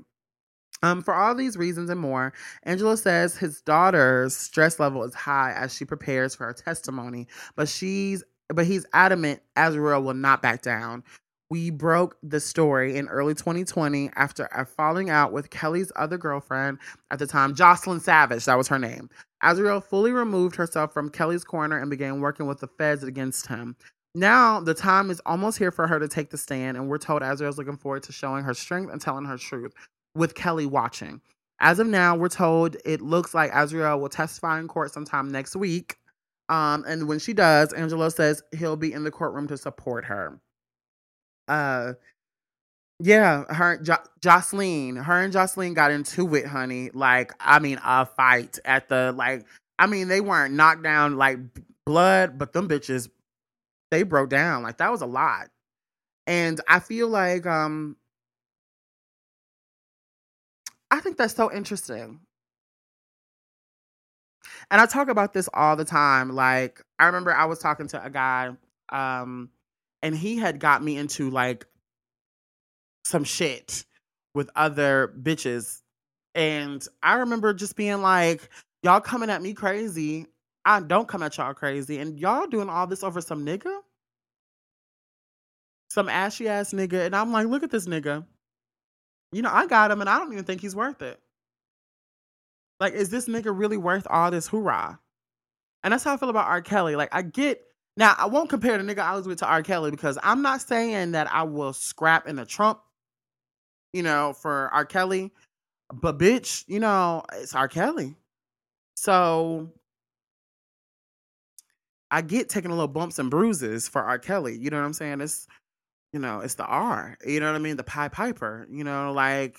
Um, 0.85 1.01
for 1.01 1.15
all 1.15 1.33
these 1.33 1.57
reasons 1.57 1.89
and 1.89 1.99
more, 1.99 2.31
Angelo 2.63 2.95
says 2.95 3.35
his 3.35 3.59
daughter's 3.61 4.35
stress 4.35 4.79
level 4.79 5.03
is 5.03 5.15
high 5.15 5.51
as 5.53 5.73
she 5.73 5.83
prepares 5.83 6.35
for 6.35 6.45
her 6.45 6.53
testimony, 6.53 7.27
but 7.55 7.67
she's 7.67 8.23
but 8.53 8.67
he's 8.67 8.85
adamant 8.93 9.41
Azriel 9.55 10.03
will 10.03 10.13
not 10.13 10.43
back 10.43 10.61
down. 10.61 11.03
we 11.49 11.71
broke 11.71 12.17
the 12.21 12.39
story 12.39 12.97
in 12.97 13.07
early 13.07 13.33
2020 13.33 14.11
after 14.15 14.45
a 14.55 14.63
falling 14.65 15.09
out 15.09 15.31
with 15.31 15.49
Kelly's 15.49 15.91
other 15.95 16.19
girlfriend 16.19 16.77
at 17.09 17.17
the 17.19 17.25
time, 17.27 17.55
Jocelyn 17.55 17.99
Savage, 17.99 18.45
that 18.45 18.57
was 18.57 18.67
her 18.67 18.79
name. 18.79 19.09
Azriel 19.43 19.83
fully 19.83 20.11
removed 20.11 20.55
herself 20.55 20.93
from 20.93 21.09
Kelly's 21.09 21.43
corner 21.43 21.79
and 21.79 21.89
began 21.89 22.21
working 22.21 22.45
with 22.45 22.59
the 22.59 22.67
feds 22.67 23.03
against 23.03 23.47
him. 23.47 23.75
Now, 24.13 24.59
the 24.59 24.73
time 24.73 25.09
is 25.09 25.21
almost 25.25 25.57
here 25.57 25.71
for 25.71 25.87
her 25.87 25.99
to 25.99 26.07
take 26.07 26.29
the 26.29 26.37
stand, 26.37 26.77
and 26.77 26.87
we're 26.87 26.99
told 26.99 27.21
Azriel's 27.23 27.57
looking 27.57 27.77
forward 27.77 28.03
to 28.03 28.11
showing 28.11 28.43
her 28.43 28.53
strength 28.53 28.91
and 28.91 29.01
telling 29.01 29.25
her 29.25 29.37
truth 29.37 29.73
with 30.15 30.35
Kelly 30.35 30.65
watching. 30.65 31.21
As 31.59 31.79
of 31.79 31.87
now, 31.87 32.15
we're 32.15 32.29
told 32.29 32.75
it 32.85 33.01
looks 33.01 33.33
like 33.33 33.51
Azriel 33.51 33.99
will 33.99 34.09
testify 34.09 34.59
in 34.59 34.67
court 34.67 34.91
sometime 34.91 35.29
next 35.29 35.55
week. 35.55 35.97
Um, 36.49 36.83
and 36.87 37.07
when 37.07 37.19
she 37.19 37.33
does, 37.33 37.73
Angelo 37.73 38.09
says 38.09 38.43
he'll 38.57 38.75
be 38.75 38.93
in 38.93 39.03
the 39.03 39.11
courtroom 39.11 39.47
to 39.47 39.57
support 39.57 40.05
her. 40.05 40.39
Uh, 41.47 41.93
yeah, 42.99 43.43
her 43.53 43.77
jo- 43.77 44.03
Jocelyn, 44.21 44.95
her 44.95 45.21
and 45.21 45.33
Jocelyn 45.33 45.73
got 45.73 45.91
into 45.91 46.33
it, 46.35 46.45
honey. 46.45 46.91
Like, 46.93 47.33
I 47.39 47.59
mean, 47.59 47.79
a 47.83 48.05
fight 48.05 48.59
at 48.65 48.89
the 48.89 49.13
like. 49.15 49.45
I 49.77 49.87
mean, 49.87 50.07
they 50.07 50.21
weren't 50.21 50.53
knocked 50.53 50.83
down 50.83 51.17
like 51.17 51.37
blood, 51.85 52.37
but 52.37 52.53
them 52.53 52.69
bitches, 52.69 53.09
they 53.91 54.03
broke 54.03 54.29
down. 54.29 54.63
Like 54.63 54.77
that 54.77 54.91
was 54.91 55.01
a 55.01 55.05
lot. 55.05 55.49
And 56.27 56.61
I 56.67 56.79
feel 56.79 57.07
like 57.07 57.45
um 57.45 57.97
I 60.95 61.01
think 61.01 61.17
that's 61.17 61.35
so 61.35 61.51
interesting. 61.51 62.21
And 64.71 64.79
I 64.79 64.85
talk 64.85 65.09
about 65.09 65.33
this 65.33 65.49
all 65.53 65.75
the 65.75 65.83
time. 65.83 66.29
Like, 66.33 66.81
I 66.97 67.07
remember 67.07 67.33
I 67.33 67.45
was 67.45 67.59
talking 67.59 67.87
to 67.89 68.03
a 68.03 68.09
guy, 68.09 68.51
um, 68.93 69.49
and 70.01 70.15
he 70.15 70.37
had 70.37 70.59
got 70.59 70.81
me 70.81 70.95
into 70.97 71.29
like 71.29 71.65
some 73.03 73.25
shit 73.25 73.83
with 74.33 74.49
other 74.55 75.13
bitches. 75.21 75.81
And 76.33 76.85
I 77.03 77.15
remember 77.15 77.53
just 77.53 77.75
being 77.75 78.01
like, 78.01 78.49
y'all 78.81 79.01
coming 79.01 79.29
at 79.29 79.41
me 79.41 79.53
crazy. 79.53 80.27
I 80.63 80.79
don't 80.79 81.09
come 81.09 81.23
at 81.23 81.37
y'all 81.37 81.53
crazy. 81.53 81.97
And 81.97 82.17
y'all 82.17 82.47
doing 82.47 82.69
all 82.69 82.87
this 82.87 83.03
over 83.03 83.19
some 83.19 83.45
nigga? 83.45 83.79
Some 85.89 86.07
ashy 86.07 86.47
ass 86.47 86.71
nigga. 86.71 87.05
And 87.05 87.15
I'm 87.15 87.33
like, 87.33 87.47
look 87.47 87.63
at 87.63 87.71
this 87.71 87.85
nigga. 87.85 88.25
You 89.35 89.41
know, 89.41 89.51
I 89.51 89.67
got 89.67 89.91
him 89.91 89.99
and 89.99 90.09
I 90.09 90.17
don't 90.17 90.31
even 90.31 90.45
think 90.45 90.61
he's 90.61 90.77
worth 90.77 91.01
it. 91.01 91.19
Like, 92.79 92.93
is 92.93 93.09
this 93.09 93.27
nigga 93.27 93.51
really 93.53 93.75
worth 93.75 94.07
all 94.09 94.31
this 94.31 94.47
hoorah? 94.47 94.97
And 95.83 95.91
that's 95.91 96.05
how 96.05 96.13
I 96.13 96.17
feel 96.17 96.29
about 96.29 96.47
R. 96.47 96.61
Kelly. 96.61 96.95
Like, 96.95 97.13
I 97.13 97.21
get 97.21 97.61
now, 97.97 98.15
I 98.17 98.27
won't 98.27 98.49
compare 98.49 98.77
the 98.81 98.83
nigga 98.85 98.99
I 98.99 99.13
was 99.13 99.27
with 99.27 99.39
to 99.39 99.45
R. 99.45 99.61
Kelly 99.61 99.91
because 99.91 100.17
I'm 100.23 100.41
not 100.41 100.61
saying 100.61 101.11
that 101.11 101.29
I 101.29 101.43
will 101.43 101.73
scrap 101.73 102.27
in 102.29 102.39
a 102.39 102.45
Trump, 102.45 102.79
you 103.91 104.03
know, 104.03 104.31
for 104.31 104.69
R. 104.73 104.85
Kelly. 104.85 105.33
But 105.93 106.17
bitch, 106.17 106.63
you 106.67 106.79
know, 106.79 107.21
it's 107.33 107.53
R. 107.53 107.67
Kelly. 107.67 108.15
So 108.95 109.69
I 112.09 112.21
get 112.21 112.47
taking 112.47 112.71
a 112.71 112.73
little 112.73 112.87
bumps 112.87 113.19
and 113.19 113.29
bruises 113.29 113.89
for 113.89 114.01
R. 114.01 114.17
Kelly. 114.17 114.57
You 114.57 114.69
know 114.69 114.77
what 114.77 114.85
I'm 114.85 114.93
saying? 114.93 115.19
It's 115.19 115.45
you 116.15 116.21
know, 116.21 116.39
it's 116.39 116.55
the 116.55 116.65
R. 116.65 117.17
You 117.27 117.41
know 117.41 117.47
what 117.47 117.57
I 117.57 117.59
mean? 117.59 117.75
The 117.75 117.83
Pie 117.83 118.07
Piper. 118.07 118.65
You 118.71 118.85
know, 118.85 119.11
like 119.11 119.57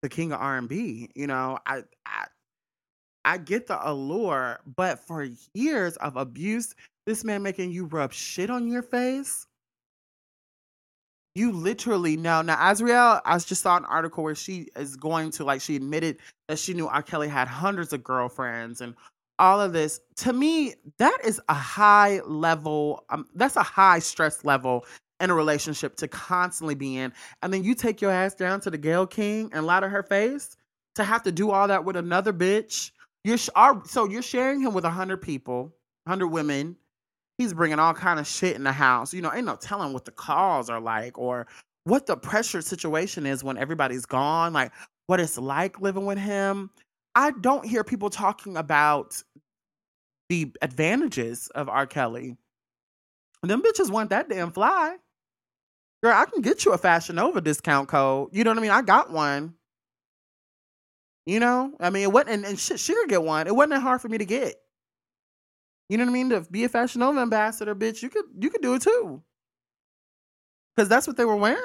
the 0.00 0.08
king 0.08 0.30
of 0.30 0.40
R&B. 0.40 1.10
You 1.16 1.26
know, 1.26 1.58
I 1.66 1.82
I 2.06 2.26
I 3.24 3.38
get 3.38 3.66
the 3.66 3.78
allure, 3.90 4.60
but 4.76 5.00
for 5.00 5.28
years 5.54 5.96
of 5.96 6.16
abuse, 6.16 6.72
this 7.04 7.24
man 7.24 7.42
making 7.42 7.72
you 7.72 7.86
rub 7.86 8.12
shit 8.12 8.48
on 8.48 8.68
your 8.68 8.80
face. 8.80 9.44
You 11.34 11.50
literally 11.50 12.16
know. 12.16 12.42
Now, 12.42 12.54
Azriel, 12.54 13.20
I 13.24 13.38
just 13.38 13.62
saw 13.62 13.76
an 13.76 13.86
article 13.86 14.22
where 14.22 14.36
she 14.36 14.68
is 14.76 14.94
going 14.94 15.32
to, 15.32 15.44
like, 15.44 15.60
she 15.60 15.74
admitted 15.74 16.18
that 16.46 16.60
she 16.60 16.74
knew 16.74 16.86
R. 16.86 17.02
Kelly 17.02 17.28
had 17.28 17.48
hundreds 17.48 17.92
of 17.92 18.04
girlfriends 18.04 18.80
and 18.80 18.94
all 19.40 19.60
of 19.60 19.72
this. 19.72 20.00
To 20.18 20.32
me, 20.32 20.74
that 20.98 21.18
is 21.24 21.40
a 21.48 21.54
high 21.54 22.20
level, 22.24 23.04
um, 23.10 23.26
that's 23.34 23.56
a 23.56 23.62
high 23.64 23.98
stress 23.98 24.44
level 24.44 24.84
in 25.20 25.30
a 25.30 25.34
relationship 25.34 25.96
to 25.96 26.08
constantly 26.08 26.74
be 26.74 26.96
in. 26.96 27.12
And 27.42 27.52
then 27.52 27.64
you 27.64 27.74
take 27.74 28.00
your 28.00 28.10
ass 28.10 28.34
down 28.34 28.60
to 28.60 28.70
the 28.70 28.78
Gayle 28.78 29.06
King 29.06 29.50
and 29.52 29.66
lie 29.66 29.80
to 29.80 29.88
her 29.88 30.02
face 30.02 30.56
to 30.94 31.04
have 31.04 31.22
to 31.24 31.32
do 31.32 31.50
all 31.50 31.68
that 31.68 31.84
with 31.84 31.96
another 31.96 32.32
bitch. 32.32 32.90
You're 33.24 33.38
sh- 33.38 33.50
are, 33.54 33.82
so 33.86 34.08
you're 34.08 34.22
sharing 34.22 34.60
him 34.60 34.74
with 34.74 34.84
a 34.84 34.90
hundred 34.90 35.22
people, 35.22 35.74
hundred 36.06 36.28
women. 36.28 36.76
He's 37.36 37.54
bringing 37.54 37.78
all 37.78 37.94
kind 37.94 38.18
of 38.18 38.26
shit 38.26 38.56
in 38.56 38.64
the 38.64 38.72
house. 38.72 39.14
You 39.14 39.22
know, 39.22 39.32
ain't 39.32 39.46
no 39.46 39.56
telling 39.56 39.92
what 39.92 40.04
the 40.04 40.10
calls 40.10 40.70
are 40.70 40.80
like 40.80 41.18
or 41.18 41.46
what 41.84 42.06
the 42.06 42.16
pressure 42.16 42.62
situation 42.62 43.26
is 43.26 43.44
when 43.44 43.56
everybody's 43.58 44.06
gone. 44.06 44.52
Like 44.52 44.72
what 45.06 45.20
it's 45.20 45.38
like 45.38 45.80
living 45.80 46.06
with 46.06 46.18
him. 46.18 46.70
I 47.14 47.32
don't 47.32 47.64
hear 47.66 47.82
people 47.82 48.10
talking 48.10 48.56
about 48.56 49.22
the 50.28 50.52
advantages 50.62 51.48
of 51.54 51.68
R. 51.68 51.86
Kelly. 51.86 52.36
Them 53.42 53.62
bitches 53.62 53.90
want 53.90 54.10
that 54.10 54.28
damn 54.28 54.52
fly. 54.52 54.96
Girl, 56.02 56.14
I 56.14 56.26
can 56.26 56.42
get 56.42 56.64
you 56.64 56.72
a 56.72 56.78
Fashion 56.78 57.16
Nova 57.16 57.40
discount 57.40 57.88
code. 57.88 58.28
You 58.32 58.44
know 58.44 58.50
what 58.50 58.58
I 58.58 58.62
mean? 58.62 58.70
I 58.70 58.82
got 58.82 59.10
one. 59.10 59.54
You 61.26 61.40
know, 61.40 61.74
I 61.78 61.90
mean, 61.90 62.04
it 62.04 62.12
wasn't, 62.12 62.30
and, 62.30 62.44
and 62.46 62.58
shit, 62.58 62.80
she 62.80 62.94
could 62.94 63.10
get 63.10 63.22
one. 63.22 63.46
It 63.46 63.54
wasn't 63.54 63.72
that 63.72 63.80
hard 63.80 64.00
for 64.00 64.08
me 64.08 64.16
to 64.16 64.24
get. 64.24 64.54
You 65.88 65.98
know 65.98 66.04
what 66.04 66.10
I 66.10 66.14
mean? 66.14 66.30
To 66.30 66.40
be 66.50 66.64
a 66.64 66.68
Fashion 66.68 67.00
Nova 67.00 67.20
ambassador, 67.20 67.74
bitch, 67.74 68.02
you 68.02 68.10
could 68.10 68.24
you 68.38 68.50
could 68.50 68.62
do 68.62 68.74
it 68.74 68.82
too. 68.82 69.22
Cause 70.76 70.88
that's 70.88 71.06
what 71.06 71.16
they 71.16 71.24
were 71.24 71.36
wearing 71.36 71.60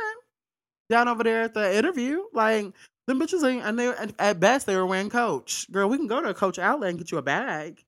down 0.90 1.08
over 1.08 1.24
there 1.24 1.44
at 1.44 1.54
the 1.54 1.78
interview. 1.78 2.24
Like 2.34 2.74
them 3.08 3.20
bitches 3.20 3.48
ain't, 3.48 3.64
and 3.64 3.78
they 3.78 3.94
at 4.20 4.40
best 4.40 4.66
they 4.66 4.76
were 4.76 4.86
wearing 4.86 5.10
Coach. 5.10 5.72
Girl, 5.72 5.88
we 5.88 5.98
can 5.98 6.08
go 6.08 6.22
to 6.22 6.30
a 6.30 6.34
Coach 6.34 6.58
outlet 6.58 6.90
and 6.90 6.98
get 6.98 7.12
you 7.12 7.18
a 7.18 7.22
bag. 7.22 7.84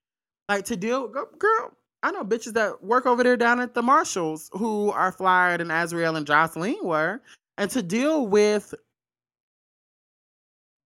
Like 0.48 0.66
to 0.66 0.76
deal, 0.76 1.08
girl. 1.08 1.72
I 2.04 2.12
know 2.12 2.24
bitches 2.24 2.54
that 2.54 2.84
work 2.84 3.06
over 3.06 3.24
there 3.24 3.38
down 3.38 3.60
at 3.60 3.74
the 3.74 3.82
Marshalls 3.82 4.50
who 4.54 4.92
are 4.92 5.12
flyer 5.12 5.58
than 5.58 5.70
Azriel 5.70 6.16
and 6.16 6.28
Jocelyn 6.28 6.78
were. 6.84 7.22
And 7.58 7.72
to 7.72 7.82
deal 7.82 8.28
with 8.28 8.74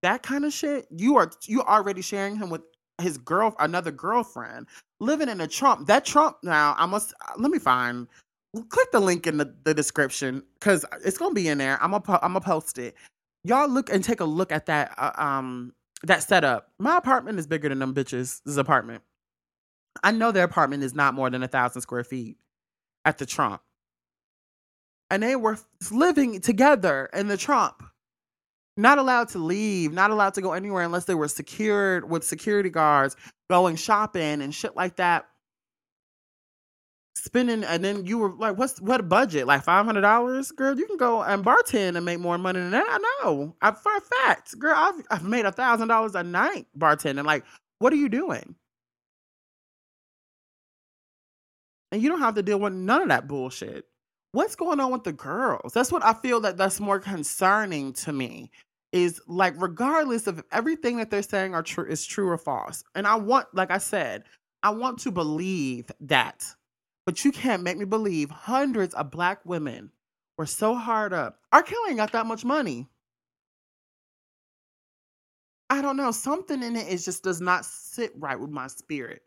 that 0.02 0.24
kind 0.24 0.46
of 0.46 0.54
shit, 0.54 0.88
you 0.92 1.18
are 1.18 1.32
you 1.48 1.62
already 1.64 2.02
sharing 2.02 2.38
him 2.38 2.50
with 2.50 2.62
his 3.02 3.18
girl, 3.18 3.56
another 3.60 3.92
girlfriend, 3.92 4.68
living 5.00 5.30
in 5.30 5.42
a 5.42 5.48
Trump. 5.48 5.88
That 5.88 6.06
Trump 6.06 6.38
now, 6.44 6.76
I 6.78 6.86
must 6.86 7.14
let 7.38 7.52
me 7.52 7.60
find. 7.60 8.08
Click 8.70 8.92
the 8.92 9.00
link 9.00 9.28
in 9.28 9.38
the, 9.38 9.54
the 9.64 9.76
description 9.76 10.44
because 10.60 10.84
it's 11.06 11.18
gonna 11.20 11.36
be 11.36 11.48
in 11.50 11.60
there. 11.60 11.82
I'm 11.84 11.92
gonna 11.92 12.20
I'm 12.24 12.34
gonna 12.34 12.42
post 12.42 12.80
it. 12.80 12.96
Y'all 13.44 13.70
look 13.70 13.92
and 13.92 14.04
take 14.04 14.22
a 14.22 14.26
look 14.26 14.52
at 14.52 14.66
that 14.68 14.94
uh, 14.98 15.12
um 15.18 15.74
that 16.04 16.24
setup. 16.24 16.72
My 16.80 16.98
apartment 16.98 17.40
is 17.40 17.48
bigger 17.48 17.70
than 17.70 17.80
them 17.80 17.94
bitches' 17.94 18.42
apartment. 18.58 19.04
I 20.04 20.12
know 20.12 20.32
their 20.32 20.46
apartment 20.46 20.84
is 20.84 20.94
not 20.96 21.14
more 21.14 21.30
than 21.30 21.44
a 21.44 21.48
thousand 21.48 21.82
square 21.82 22.04
feet 22.04 22.38
at 23.06 23.18
the 23.18 23.26
Trump. 23.26 23.62
And 25.12 25.24
they 25.24 25.36
were 25.36 25.58
living 25.92 26.40
together 26.42 27.10
in 27.14 27.28
the 27.28 27.38
Trump. 27.38 27.84
Not 28.78 28.98
allowed 28.98 29.30
to 29.30 29.40
leave, 29.40 29.92
not 29.92 30.12
allowed 30.12 30.36
to 30.36 30.42
go 30.42 30.54
anywhere 30.54 30.84
unless 30.84 31.06
they 31.06 31.16
were 31.16 31.28
secured 31.28 32.10
with 32.10 32.24
security 32.24 32.70
guards, 32.70 33.18
going 33.50 33.76
shopping 33.76 34.42
and 34.42 34.56
shit 34.56 34.76
like 34.76 34.98
that. 34.98 35.28
Spending 37.16 37.66
and 37.66 37.84
then 37.84 38.06
you 38.06 38.18
were 38.18 38.32
like, 38.32 38.58
what's 38.58 38.80
what 38.80 39.02
a 39.02 39.04
budget? 39.04 39.48
Like 39.48 39.64
five 39.64 39.86
hundred 39.86 40.02
dollars? 40.02 40.52
Girl, 40.52 40.78
you 40.78 40.86
can 40.86 40.96
go 40.96 41.22
and 41.22 41.44
bartend 41.44 41.98
and 41.98 42.06
make 42.06 42.20
more 42.20 42.38
money 42.38 42.62
than 42.62 42.72
that. 42.72 42.86
I 42.88 43.26
know. 43.26 43.56
I, 43.62 43.72
for 43.72 43.94
a 43.98 44.02
fact. 44.02 44.58
Girl, 44.58 44.74
I've 44.78 45.06
I've 45.12 45.24
made 45.26 45.46
a 45.46 45.52
thousand 45.52 45.90
dollars 45.90 46.16
a 46.16 46.24
night 46.24 46.68
bartending. 46.78 47.26
Like, 47.26 47.44
what 47.80 47.92
are 47.92 47.98
you 47.98 48.08
doing? 48.08 48.56
And 51.92 52.02
you 52.02 52.10
don't 52.10 52.20
have 52.20 52.36
to 52.36 52.44
deal 52.44 52.60
with 52.60 52.74
none 52.74 53.02
of 53.02 53.08
that 53.10 53.28
bullshit. 53.28 53.86
What's 54.32 54.56
going 54.56 54.80
on 54.80 54.92
with 54.92 55.04
the 55.04 55.14
girls? 55.14 55.74
That's 55.74 55.92
what 55.92 56.04
I 56.04 56.14
feel 56.14 56.42
that 56.42 56.58
that's 56.58 56.80
more 56.80 57.00
concerning 57.00 57.94
to 57.94 58.14
me. 58.14 58.52
Is 58.92 59.22
like 59.28 59.54
regardless 59.62 60.26
of 60.26 60.44
everything 60.52 60.98
that 60.98 61.12
they're 61.12 61.22
saying 61.22 61.54
are 61.54 61.62
true 61.62 61.86
is 61.86 62.06
true 62.06 62.28
or 62.28 62.38
false. 62.40 62.84
And 62.96 63.06
I 63.06 63.16
want, 63.16 63.48
like 63.54 63.70
I 63.70 63.78
said, 63.78 64.24
I 64.64 64.72
want 64.72 65.00
to 65.02 65.12
believe 65.12 65.92
that. 66.02 66.46
But 67.06 67.24
you 67.24 67.32
can't 67.32 67.64
make 67.64 67.78
me 67.78 67.86
believe 67.86 68.32
hundreds 68.32 68.96
of 68.96 69.12
black 69.12 69.46
women 69.46 69.92
were 70.38 70.48
so 70.48 70.76
hard 70.76 71.14
up. 71.14 71.40
R. 71.52 71.62
Kelly 71.62 71.90
ain't 71.90 71.98
got 71.98 72.14
that 72.14 72.26
much 72.26 72.44
money. 72.46 72.88
I 75.70 75.82
don't 75.82 75.98
know. 75.98 76.12
Something 76.12 76.64
in 76.64 76.76
it 76.76 76.88
is 76.88 77.06
just 77.06 77.24
does 77.24 77.42
not 77.42 77.66
sit 77.66 78.12
right 78.16 78.40
with 78.40 78.50
my 78.50 78.68
spirit. 78.68 79.22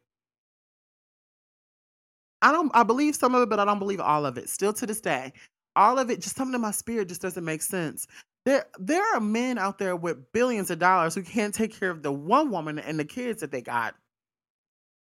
I 2.42 2.52
don't 2.52 2.70
I 2.74 2.82
believe 2.82 3.16
some 3.16 3.34
of 3.34 3.42
it, 3.42 3.48
but 3.48 3.60
I 3.60 3.64
don't 3.64 3.78
believe 3.78 4.00
all 4.00 4.26
of 4.26 4.36
it. 4.38 4.48
Still 4.48 4.72
to 4.74 4.86
this 4.86 5.00
day. 5.00 5.32
All 5.76 5.98
of 5.98 6.10
it, 6.10 6.20
just 6.20 6.36
something 6.36 6.54
in 6.54 6.60
my 6.60 6.72
spirit 6.72 7.08
just 7.08 7.22
doesn't 7.22 7.44
make 7.44 7.62
sense. 7.62 8.06
There 8.44 8.66
there 8.78 9.02
are 9.14 9.20
men 9.20 9.58
out 9.58 9.78
there 9.78 9.96
with 9.96 10.32
billions 10.32 10.70
of 10.70 10.78
dollars 10.78 11.14
who 11.14 11.22
can't 11.22 11.54
take 11.54 11.78
care 11.78 11.90
of 11.90 12.02
the 12.02 12.12
one 12.12 12.50
woman 12.50 12.78
and 12.78 12.98
the 12.98 13.04
kids 13.04 13.40
that 13.40 13.52
they 13.52 13.62
got. 13.62 13.94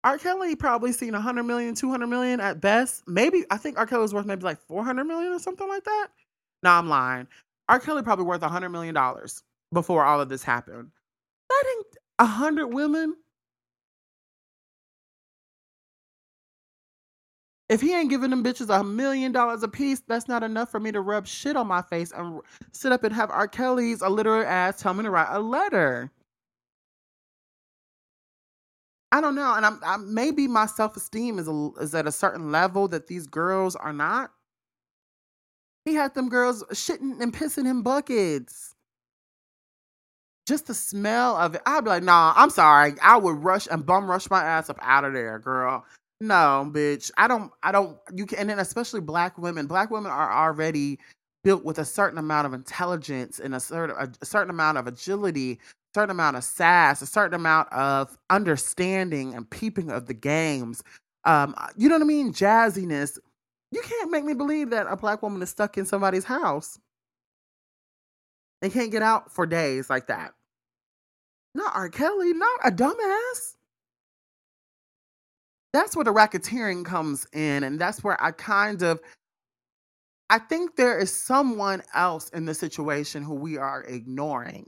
R. 0.03 0.17
Kelly 0.17 0.55
probably 0.55 0.93
seen 0.93 1.11
100 1.13 1.43
million, 1.43 1.75
200 1.75 2.07
million 2.07 2.39
at 2.39 2.61
best. 2.61 3.03
Maybe, 3.07 3.43
I 3.51 3.57
think 3.57 3.77
R. 3.77 3.85
Kelly 3.85 4.03
was 4.03 4.13
worth 4.13 4.25
maybe 4.25 4.43
like 4.43 4.59
400 4.67 5.03
million 5.03 5.33
or 5.33 5.39
something 5.39 5.67
like 5.67 5.83
that. 5.83 6.07
No, 6.63 6.71
I'm 6.71 6.87
lying. 6.87 7.27
R. 7.67 7.79
Kelly 7.79 8.01
probably 8.01 8.25
worth 8.25 8.41
100 8.41 8.69
million 8.69 8.95
dollars 8.95 9.43
before 9.73 10.05
all 10.05 10.21
of 10.21 10.29
this 10.29 10.43
happened. 10.43 10.89
That 11.49 11.63
ain't 11.77 11.97
100 12.29 12.67
women. 12.67 13.15
If 17.69 17.81
he 17.81 17.93
ain't 17.93 18.09
giving 18.09 18.31
them 18.31 18.43
bitches 18.43 18.75
a 18.75 18.83
million 18.83 19.31
dollars 19.31 19.61
a 19.61 19.67
piece, 19.67 20.01
that's 20.07 20.27
not 20.27 20.41
enough 20.43 20.71
for 20.71 20.79
me 20.79 20.91
to 20.91 21.01
rub 21.01 21.27
shit 21.27 21.55
on 21.55 21.67
my 21.67 21.83
face 21.83 22.11
and 22.11 22.41
sit 22.71 22.91
up 22.91 23.03
and 23.03 23.13
have 23.13 23.29
R. 23.29 23.47
Kelly's 23.47 24.01
illiterate 24.01 24.47
ass 24.47 24.81
tell 24.81 24.95
me 24.95 25.03
to 25.03 25.11
write 25.11 25.27
a 25.29 25.39
letter. 25.39 26.11
I 29.11 29.21
don't 29.21 29.35
know, 29.35 29.53
and 29.55 29.65
I'm, 29.65 29.79
I'm 29.83 30.13
maybe 30.13 30.47
my 30.47 30.65
self 30.65 30.97
esteem 30.97 31.39
is 31.39 31.47
is 31.79 31.95
at 31.95 32.07
a 32.07 32.11
certain 32.11 32.51
level 32.51 32.87
that 32.89 33.07
these 33.07 33.27
girls 33.27 33.75
are 33.75 33.93
not. 33.93 34.31
He 35.85 35.95
had 35.95 36.13
them 36.13 36.29
girls 36.29 36.63
shitting 36.71 37.21
and 37.21 37.33
pissing 37.33 37.69
in 37.69 37.81
buckets. 37.81 38.75
Just 40.47 40.67
the 40.67 40.73
smell 40.73 41.37
of 41.37 41.55
it, 41.55 41.61
I'd 41.65 41.83
be 41.83 41.89
like, 41.91 42.03
nah, 42.03 42.33
I'm 42.35 42.49
sorry. 42.49 42.93
I 43.03 43.17
would 43.17 43.43
rush 43.43 43.67
and 43.69 43.85
bum 43.85 44.09
rush 44.09 44.29
my 44.29 44.43
ass 44.43 44.69
up 44.69 44.79
out 44.81 45.05
of 45.05 45.13
there, 45.13 45.39
girl. 45.39 45.85
No, 46.21 46.69
bitch. 46.73 47.11
I 47.17 47.27
don't, 47.27 47.51
I 47.63 47.71
don't, 47.71 47.97
you 48.13 48.25
can, 48.25 48.39
and 48.39 48.49
then 48.49 48.59
especially 48.59 49.01
black 49.01 49.37
women. 49.37 49.67
Black 49.67 49.89
women 49.91 50.11
are 50.11 50.31
already 50.31 50.99
built 51.43 51.63
with 51.63 51.79
a 51.79 51.85
certain 51.85 52.17
amount 52.17 52.45
of 52.47 52.53
intelligence 52.53 53.39
and 53.39 53.55
a 53.55 53.59
certain, 53.59 53.95
a, 53.97 54.25
certain 54.25 54.49
amount 54.49 54.77
of 54.77 54.87
agility 54.87 55.59
certain 55.93 56.11
amount 56.11 56.37
of 56.37 56.43
sass, 56.43 57.01
a 57.01 57.05
certain 57.05 57.33
amount 57.33 57.71
of 57.73 58.17
understanding 58.29 59.33
and 59.33 59.49
peeping 59.49 59.89
of 59.89 60.05
the 60.05 60.13
games. 60.13 60.83
Um, 61.25 61.55
uh, 61.57 61.67
you 61.77 61.89
know 61.89 61.95
what 61.95 62.03
I 62.03 62.05
mean? 62.05 62.33
Jazziness. 62.33 63.17
You 63.71 63.81
can't 63.81 64.11
make 64.11 64.25
me 64.25 64.33
believe 64.33 64.71
that 64.71 64.87
a 64.89 64.95
black 64.95 65.21
woman 65.21 65.41
is 65.41 65.49
stuck 65.49 65.77
in 65.77 65.85
somebody's 65.85 66.23
house 66.23 66.79
and 68.61 68.73
can't 68.73 68.91
get 68.91 69.03
out 69.03 69.31
for 69.31 69.45
days 69.45 69.89
like 69.89 70.07
that. 70.07 70.33
Not 71.53 71.75
R. 71.75 71.89
Kelly, 71.89 72.33
not 72.33 72.59
a 72.65 72.71
dumbass. 72.71 73.55
That's 75.73 75.95
where 75.95 76.05
the 76.05 76.13
racketeering 76.13 76.85
comes 76.85 77.27
in, 77.33 77.63
and 77.63 77.79
that's 77.79 78.03
where 78.03 78.21
I 78.23 78.31
kind 78.31 78.81
of 78.81 78.99
I 80.29 80.39
think 80.39 80.75
there 80.75 80.99
is 80.99 81.13
someone 81.13 81.83
else 81.93 82.29
in 82.29 82.45
the 82.45 82.53
situation 82.53 83.23
who 83.23 83.35
we 83.35 83.57
are 83.57 83.83
ignoring. 83.83 84.67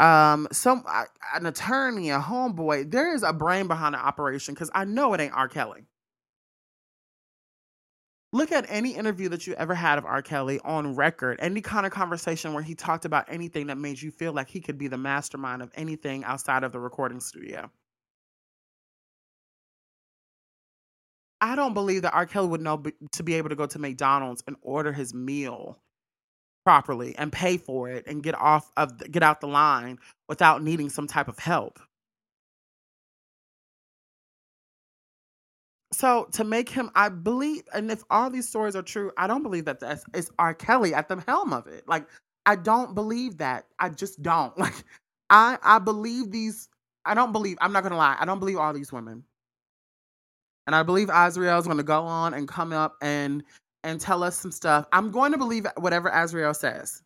Um 0.00 0.48
some 0.52 0.84
uh, 0.88 1.04
an 1.34 1.46
attorney 1.46 2.10
a 2.10 2.20
homeboy 2.20 2.90
there 2.90 3.14
is 3.14 3.22
a 3.24 3.32
brain 3.32 3.66
behind 3.68 3.94
the 3.94 3.98
operation 3.98 4.54
because 4.54 4.70
i 4.74 4.84
know 4.84 5.14
it 5.14 5.20
ain't 5.20 5.34
r. 5.34 5.48
Kelly. 5.48 5.84
Look 8.32 8.52
at 8.52 8.66
any 8.68 8.94
interview 8.94 9.30
that 9.30 9.46
you 9.46 9.54
ever 9.54 9.74
had 9.74 9.98
of 9.98 10.04
r. 10.06 10.22
Kelly 10.22 10.60
on 10.64 10.96
record 10.96 11.38
any 11.40 11.60
kind 11.62 11.86
of 11.86 11.92
conversation 11.92 12.54
where 12.54 12.62
he 12.62 12.74
talked 12.76 13.06
about 13.06 13.26
anything 13.28 13.68
that 13.68 13.78
made 13.78 14.00
you 14.00 14.10
feel 14.12 14.32
like 14.32 14.48
he 14.48 14.60
could 14.60 14.78
be 14.78 14.88
the 14.88 14.98
mastermind 14.98 15.62
of 15.62 15.72
anything 15.74 16.24
outside 16.24 16.64
of 16.64 16.72
the 16.72 16.80
recording 16.80 17.20
studio 17.20 17.70
i 21.40 21.56
don't 21.56 21.74
believe 21.74 22.02
that 22.02 22.14
r 22.14 22.26
kelly 22.26 22.48
would 22.48 22.60
know 22.62 22.82
to 23.12 23.22
be 23.24 23.34
able 23.34 23.48
to 23.50 23.56
go 23.56 23.66
to 23.66 23.78
mcdonald's 23.78 24.44
and 24.46 24.56
order 24.62 24.92
his 24.92 25.14
meal 25.14 25.76
properly 26.64 27.16
and 27.18 27.32
pay 27.32 27.58
for 27.58 27.90
it 27.90 28.06
and 28.08 28.22
get 28.24 28.36
off 28.40 28.72
of 28.78 28.98
get 29.12 29.24
out 29.24 29.42
the 29.42 29.48
line 29.48 29.98
without 30.28 30.62
needing 30.62 30.90
some 30.90 31.08
type 31.08 31.28
of 31.28 31.38
help. 31.40 31.80
So 35.92 36.28
to 36.32 36.44
make 36.44 36.68
him, 36.70 36.90
I 36.94 37.08
believe, 37.10 37.62
and 37.74 37.90
if 37.90 38.04
all 38.10 38.30
these 38.30 38.48
stories 38.48 38.76
are 38.76 38.82
true, 38.82 39.12
I 39.18 39.26
don't 39.26 39.42
believe 39.42 39.66
that 39.66 39.80
that's 39.80 40.04
it's 40.14 40.30
R. 40.38 40.54
Kelly 40.54 40.94
at 40.94 41.08
the 41.08 41.22
helm 41.28 41.52
of 41.52 41.66
it. 41.68 41.88
Like 41.88 42.06
I 42.46 42.56
don't 42.56 42.94
believe 42.94 43.38
that. 43.38 43.66
I 43.80 43.90
just 43.90 44.22
don't. 44.22 44.54
Like 44.60 44.74
I 45.30 45.58
I 45.62 45.78
believe 45.80 46.32
these. 46.32 46.68
I 47.06 47.14
don't 47.14 47.32
believe. 47.32 47.58
I'm 47.60 47.72
not 47.72 47.82
gonna 47.84 47.96
lie. 47.98 48.16
I 48.20 48.26
don't 48.26 48.40
believe 48.40 48.58
all 48.58 48.72
these 48.74 48.92
women. 48.92 49.24
And 50.68 50.76
I 50.76 50.82
believe 50.82 51.08
Azriel 51.08 51.58
is 51.58 51.64
going 51.64 51.78
to 51.78 51.82
go 51.82 52.02
on 52.02 52.34
and 52.34 52.46
come 52.46 52.74
up 52.74 52.96
and 53.00 53.42
and 53.84 53.98
tell 53.98 54.22
us 54.22 54.36
some 54.36 54.52
stuff. 54.52 54.84
I'm 54.92 55.10
going 55.10 55.32
to 55.32 55.38
believe 55.38 55.66
whatever 55.78 56.10
Azriel 56.10 56.54
says. 56.54 57.02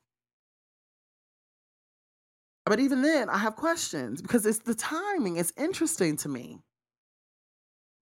But 2.67 2.81
even 2.81 3.03
then, 3.03 3.31
I 3.31 3.39
have 3.39 3.55
questions 3.55 4.21
because 4.21 4.47
it's 4.47 4.59
the 4.59 4.75
timing. 4.75 5.37
It's 5.37 5.53
interesting 5.57 6.17
to 6.17 6.29
me. 6.29 6.59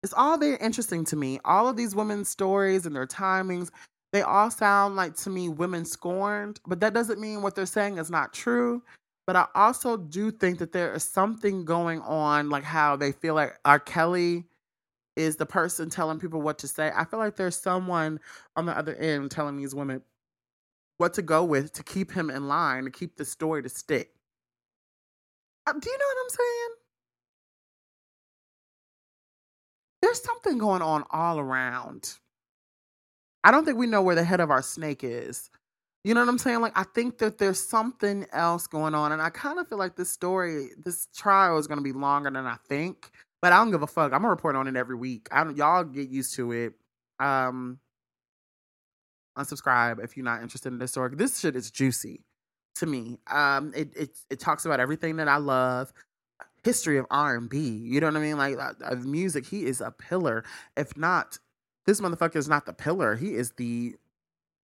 It's 0.03 0.15
all 0.15 0.39
very 0.39 0.57
interesting 0.63 1.05
to 1.05 1.17
me. 1.17 1.41
All 1.45 1.69
of 1.69 1.77
these 1.77 1.95
women's 1.95 2.31
stories 2.31 2.87
and 2.87 2.97
their 2.97 3.07
timings, 3.07 3.69
they 4.15 4.23
all 4.23 4.51
sound 4.51 4.97
like 4.97 5.15
to 5.17 5.31
me 5.31 5.51
women 5.51 5.85
scorned, 5.85 6.59
but 6.67 6.81
that 6.81 6.95
doesn't 6.95 7.21
mean 7.21 7.43
what 7.43 7.55
they're 7.55 7.67
saying 7.67 7.99
is 7.99 8.11
not 8.11 8.33
true. 8.33 8.83
But 9.27 9.37
I 9.37 9.47
also 9.55 9.99
do 9.99 10.31
think 10.31 10.59
that 10.61 10.73
there 10.73 10.95
is 10.95 11.05
something 11.05 11.67
going 11.67 12.01
on, 12.01 12.49
like 12.49 12.65
how 12.65 12.97
they 12.97 13.13
feel 13.13 13.35
like 13.35 13.59
R. 13.67 13.79
Kelly 13.79 14.47
is 15.21 15.37
the 15.37 15.47
person 15.47 15.91
telling 15.91 16.19
people 16.19 16.41
what 16.41 16.59
to 16.59 16.69
say. 16.69 16.91
I 16.95 17.05
feel 17.05 17.19
like 17.19 17.37
there's 17.37 17.57
someone 17.57 18.19
on 18.57 18.67
the 18.67 18.77
other 18.77 18.95
end 18.97 19.31
telling 19.31 19.57
these 19.57 19.75
women 19.75 20.03
what 20.99 21.15
to 21.15 21.23
go 21.23 21.45
with 21.45 21.73
to 21.75 21.83
keep 21.83 22.11
him 22.11 22.31
in 22.31 22.49
line, 22.49 22.85
to 22.85 22.91
keep 22.91 23.17
the 23.17 23.25
story 23.25 23.63
to 23.63 23.69
stick. 23.69 24.11
Uh, 25.67 25.73
do 25.73 25.91
you 25.91 25.99
know 25.99 26.05
what 26.05 26.25
I'm 26.25 26.31
saying? 26.31 26.69
There's 30.03 30.23
something 30.23 30.59
going 30.59 30.83
on 30.83 31.05
all 31.11 31.39
around. 31.39 32.15
I 33.45 33.51
don't 33.51 33.65
think 33.65 33.79
we 33.79 33.87
know 33.87 34.03
where 34.03 34.15
the 34.15 34.25
head 34.25 34.41
of 34.41 34.51
our 34.51 34.63
snake 34.63 35.05
is. 35.05 35.51
You 36.05 36.15
know 36.15 36.21
what 36.21 36.31
I'm 36.31 36.39
saying? 36.39 36.61
Like, 36.61 36.77
I 36.77 36.85
think 36.85 37.19
that 37.19 37.37
there's 37.39 37.61
something 37.63 38.27
else 38.33 38.67
going 38.67 38.95
on. 38.95 39.13
And 39.13 39.21
I 39.21 39.29
kind 39.29 39.59
of 39.59 39.69
feel 39.69 39.79
like 39.79 39.97
this 39.97 40.11
story, 40.11 40.71
this 40.83 41.09
trial 41.15 41.59
is 41.59 41.67
going 41.67 41.79
to 41.79 41.85
be 41.85 41.93
longer 41.93 42.31
than 42.31 42.47
I 42.47 42.57
think. 42.69 43.11
But 43.43 43.53
I 43.53 43.57
don't 43.57 43.71
give 43.71 43.83
a 43.83 43.87
fuck. 43.87 44.13
I'm 44.13 44.21
gonna 44.21 44.29
report 44.29 44.57
on 44.57 44.67
it 44.67 44.77
every 44.77 44.97
week. 44.97 45.29
I 45.33 45.45
don't, 45.45 45.57
y'all 45.57 45.85
get 45.85 46.09
used 46.09 46.35
to 46.35 46.53
it. 46.53 46.75
Um, 47.19 47.79
unsubscribe 49.39 50.03
if 50.03 50.17
you're 50.17 50.25
not 50.25 50.43
interested 50.43 50.73
in 50.73 50.79
this 50.79 50.91
story. 50.91 51.15
This 51.15 51.39
shit 51.39 51.57
is 51.57 51.71
juicy 51.71 52.25
to 52.77 52.87
me. 52.87 53.19
Um, 53.31 53.73
it 53.75 53.97
it 53.97 54.11
it 54.31 54.41
talks 54.41 54.65
about 54.67 54.81
everything 54.81 55.17
that 55.17 55.29
I 55.29 55.37
love. 55.37 55.93
History 56.63 56.99
of 56.99 57.07
R 57.11 57.37
and 57.37 57.49
B. 57.49 57.59
You 57.59 58.01
know 58.01 58.09
what 58.09 58.17
I 58.17 58.21
mean? 58.21 58.37
Like 58.37 58.59
uh, 58.59 58.73
of 58.83 59.07
music, 59.07 59.47
he 59.47 59.65
is 59.65 59.81
a 59.81 59.91
pillar. 59.91 60.45
If 60.77 60.95
not, 60.97 61.39
this 61.87 62.01
motherfucker 62.01 62.37
is 62.37 62.49
not 62.49 62.67
the 62.67 62.75
pillar. 62.75 63.17
He 63.17 63.35
is 63.35 63.53
the 63.53 63.95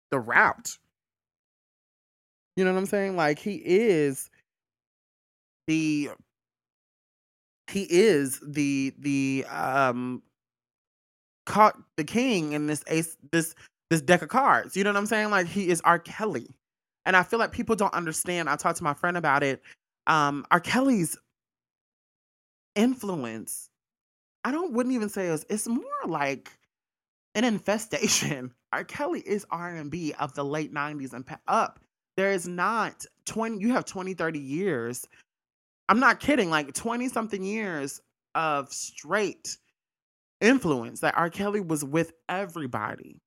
the 0.09 0.19
route. 0.19 0.77
You 2.55 2.63
know 2.63 2.73
what 2.73 2.79
I'm 2.79 2.85
saying? 2.85 3.15
Like 3.17 3.39
he 3.39 3.55
is 3.55 4.29
the 5.67 6.11
he 7.71 7.87
is 7.89 8.39
the 8.45 8.93
the 8.99 9.45
um 9.49 10.21
caught 11.45 11.77
the 11.97 12.03
king 12.03 12.53
in 12.53 12.67
this 12.67 12.83
ace 12.87 13.17
this 13.31 13.55
this 13.89 14.01
deck 14.01 14.21
of 14.21 14.29
cards. 14.29 14.75
You 14.75 14.83
know 14.83 14.91
what 14.91 14.97
I'm 14.97 15.05
saying? 15.05 15.31
Like 15.31 15.47
he 15.47 15.69
is 15.69 15.81
R. 15.81 15.99
Kelly. 15.99 16.47
And 17.05 17.17
I 17.17 17.23
feel 17.23 17.39
like 17.39 17.51
people 17.51 17.75
don't 17.75 17.93
understand. 17.93 18.49
I 18.49 18.55
talked 18.55 18.77
to 18.77 18.83
my 18.83 18.93
friend 18.93 19.17
about 19.17 19.43
it. 19.43 19.61
Um, 20.07 20.45
R. 20.49 20.59
Kelly's 20.59 21.17
influence, 22.75 23.69
I 24.45 24.51
don't 24.51 24.71
wouldn't 24.71 24.95
even 24.95 25.09
say 25.09 25.27
it's, 25.27 25.45
it's 25.49 25.67
more 25.67 25.83
like 26.05 26.51
an 27.35 27.43
infestation. 27.43 28.53
R. 28.73 28.85
Kelly 28.85 29.21
is 29.25 29.45
R&B 29.51 30.13
of 30.19 30.33
the 30.33 30.45
late 30.45 30.73
90s 30.73 31.11
and 31.11 31.25
up. 31.49 31.81
There 32.15 32.31
is 32.31 32.47
not 32.47 33.05
20 33.25 33.59
you 33.59 33.73
have 33.73 33.83
20 33.83 34.13
30 34.13 34.39
years 34.39 35.05
I'm 35.91 35.99
not 35.99 36.21
kidding, 36.21 36.49
like 36.49 36.73
20 36.73 37.09
something 37.09 37.43
years 37.43 37.99
of 38.33 38.71
straight 38.71 39.57
influence 40.39 41.01
that 41.01 41.17
R. 41.17 41.29
Kelly 41.29 41.59
was 41.59 41.83
with 41.83 42.13
everybody. 42.29 43.19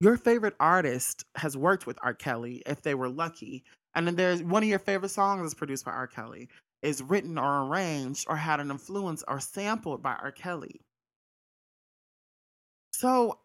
Your 0.00 0.16
favorite 0.16 0.54
artist 0.60 1.24
has 1.34 1.56
worked 1.56 1.88
with 1.88 1.98
R. 2.00 2.14
Kelly 2.14 2.62
if 2.64 2.80
they 2.80 2.94
were 2.94 3.08
lucky. 3.08 3.64
And 3.96 4.06
then 4.06 4.14
there's 4.14 4.40
one 4.40 4.62
of 4.62 4.68
your 4.68 4.78
favorite 4.78 5.08
songs 5.08 5.44
is 5.44 5.52
produced 5.52 5.84
by 5.84 5.90
R. 5.90 6.06
Kelly, 6.06 6.48
is 6.80 7.02
written 7.02 7.38
or 7.38 7.64
arranged 7.64 8.26
or 8.28 8.36
had 8.36 8.60
an 8.60 8.70
influence 8.70 9.24
or 9.26 9.40
sampled 9.40 10.00
by 10.00 10.14
R. 10.14 10.30
Kelly. 10.30 10.80
So 12.92 13.40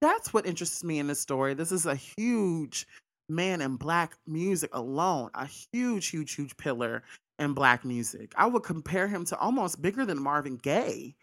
that's 0.00 0.32
what 0.32 0.46
interests 0.46 0.84
me 0.84 1.00
in 1.00 1.08
this 1.08 1.20
story. 1.20 1.54
This 1.54 1.72
is 1.72 1.86
a 1.86 1.96
huge 1.96 2.86
man 3.28 3.60
in 3.60 3.76
black 3.76 4.16
music 4.26 4.70
alone, 4.72 5.30
a 5.34 5.46
huge, 5.72 6.08
huge, 6.08 6.34
huge 6.34 6.56
pillar 6.56 7.02
in 7.38 7.54
black 7.54 7.84
music. 7.84 8.32
I 8.36 8.46
would 8.46 8.62
compare 8.62 9.08
him 9.08 9.24
to 9.26 9.38
almost 9.38 9.82
bigger 9.82 10.04
than 10.04 10.22
Marvin 10.22 10.56
Gaye. 10.56 11.14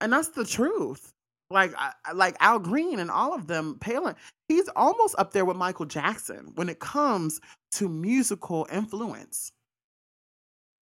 And 0.00 0.12
that's 0.12 0.28
the 0.28 0.44
truth. 0.44 1.12
Like 1.48 1.72
like 2.14 2.36
Al 2.40 2.58
Green 2.58 2.98
and 2.98 3.10
all 3.10 3.32
of 3.32 3.46
them, 3.46 3.78
Palin, 3.80 4.16
he's 4.48 4.68
almost 4.74 5.14
up 5.16 5.32
there 5.32 5.44
with 5.44 5.56
Michael 5.56 5.86
Jackson 5.86 6.50
when 6.56 6.68
it 6.68 6.80
comes 6.80 7.40
to 7.72 7.88
musical 7.88 8.66
influence. 8.72 9.52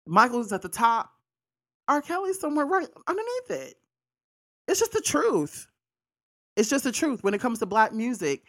Michael's 0.06 0.52
at 0.52 0.62
the 0.62 0.68
top, 0.68 1.10
R. 1.88 2.00
Kelly's 2.00 2.38
somewhere 2.38 2.66
right 2.66 2.86
underneath 3.08 3.50
it. 3.50 3.74
It's 4.68 4.80
just 4.80 4.92
the 4.92 5.00
truth. 5.00 5.66
It's 6.56 6.70
just 6.70 6.84
the 6.84 6.92
truth 6.92 7.24
when 7.24 7.34
it 7.34 7.40
comes 7.40 7.58
to 7.58 7.66
black 7.66 7.92
music. 7.92 8.44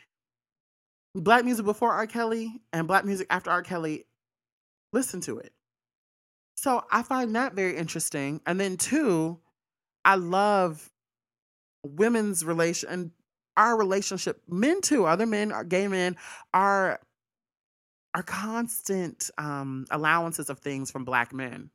Black 1.16 1.46
music 1.46 1.66
before 1.66 1.94
R. 1.94 2.08
Kelly 2.08 2.60
and 2.74 2.88
black 2.88 3.06
music 3.06 3.28
after 3.30 3.50
R. 3.50 3.64
Kelly, 3.64 4.06
listen 4.92 5.22
to 5.22 5.40
it. 5.40 5.54
So 6.56 6.84
I 6.92 7.04
find 7.04 7.36
that 7.36 7.54
very 7.54 7.78
interesting. 7.78 8.42
And 8.46 8.60
then 8.60 8.76
two, 8.76 9.40
I 10.04 10.16
love 10.16 10.92
women's 11.84 12.44
relation 12.44 12.90
and 12.90 13.12
our 13.58 13.78
relationship, 13.78 14.42
men 14.48 14.82
too, 14.82 15.06
other 15.06 15.26
men, 15.26 15.52
our 15.52 15.64
gay 15.64 15.88
men, 15.88 16.18
are 16.54 17.00
are 18.14 18.24
constant 18.24 19.30
um, 19.38 19.86
allowances 19.92 20.50
of 20.50 20.60
things 20.60 20.90
from 20.90 21.04
black 21.04 21.34
men, 21.34 21.70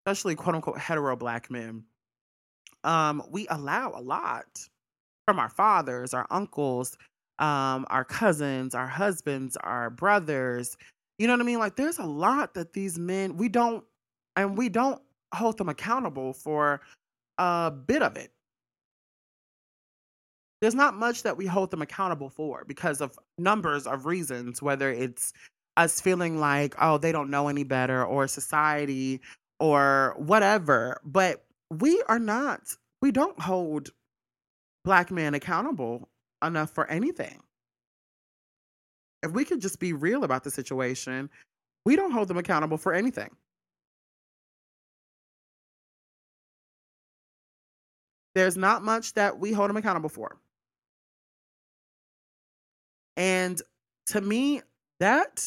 especially 0.00 0.34
quote 0.34 0.54
unquote 0.54 0.78
hetero 0.78 1.16
black 1.16 1.50
men. 1.50 1.84
Um, 2.84 3.22
we 3.30 3.46
allow 3.48 3.92
a 3.94 4.00
lot 4.00 4.46
from 5.26 5.38
our 5.38 5.48
fathers, 5.48 6.12
our 6.14 6.26
uncles, 6.30 6.96
um, 7.40 7.86
our 7.88 8.04
cousins, 8.04 8.74
our 8.74 8.86
husbands, 8.86 9.56
our 9.58 9.90
brothers. 9.90 10.76
You 11.18 11.26
know 11.26 11.32
what 11.34 11.40
I 11.40 11.44
mean? 11.44 11.58
Like 11.58 11.76
there's 11.76 11.98
a 11.98 12.04
lot 12.04 12.54
that 12.54 12.74
these 12.74 12.98
men 12.98 13.36
we 13.36 13.48
don't 13.48 13.84
and 14.36 14.56
we 14.56 14.68
don't 14.68 15.00
hold 15.34 15.58
them 15.58 15.68
accountable 15.68 16.32
for 16.32 16.80
a 17.38 17.70
bit 17.70 18.02
of 18.02 18.16
it. 18.16 18.32
There's 20.60 20.74
not 20.74 20.94
much 20.94 21.22
that 21.22 21.38
we 21.38 21.46
hold 21.46 21.70
them 21.70 21.80
accountable 21.80 22.28
for 22.28 22.64
because 22.66 23.00
of 23.00 23.18
numbers 23.38 23.86
of 23.86 24.04
reasons, 24.04 24.60
whether 24.60 24.90
it's 24.90 25.32
us 25.78 26.00
feeling 26.02 26.38
like, 26.38 26.74
oh, 26.78 26.98
they 26.98 27.12
don't 27.12 27.30
know 27.30 27.48
any 27.48 27.64
better, 27.64 28.04
or 28.04 28.28
society, 28.28 29.22
or 29.58 30.14
whatever. 30.18 31.00
But 31.02 31.44
we 31.70 32.02
are 32.08 32.18
not, 32.18 32.60
we 33.00 33.10
don't 33.10 33.40
hold 33.40 33.90
black 34.84 35.10
men 35.10 35.32
accountable 35.32 36.09
enough 36.42 36.70
for 36.70 36.86
anything. 36.88 37.40
If 39.22 39.32
we 39.32 39.44
could 39.44 39.60
just 39.60 39.78
be 39.78 39.92
real 39.92 40.24
about 40.24 40.44
the 40.44 40.50
situation, 40.50 41.28
we 41.84 41.96
don't 41.96 42.10
hold 42.10 42.28
them 42.28 42.38
accountable 42.38 42.78
for 42.78 42.94
anything. 42.94 43.30
There's 48.34 48.56
not 48.56 48.82
much 48.82 49.14
that 49.14 49.38
we 49.38 49.52
hold 49.52 49.68
them 49.68 49.76
accountable 49.76 50.08
for. 50.08 50.38
And 53.16 53.60
to 54.06 54.20
me, 54.20 54.62
that 55.00 55.46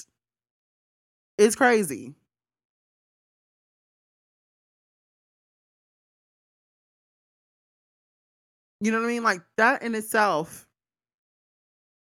is 1.38 1.56
crazy. 1.56 2.13
You 8.82 8.91
know 8.91 8.99
what 8.99 9.06
I 9.06 9.08
mean? 9.08 9.23
Like 9.23 9.41
that 9.56 9.82
in 9.82 9.95
itself 9.95 10.67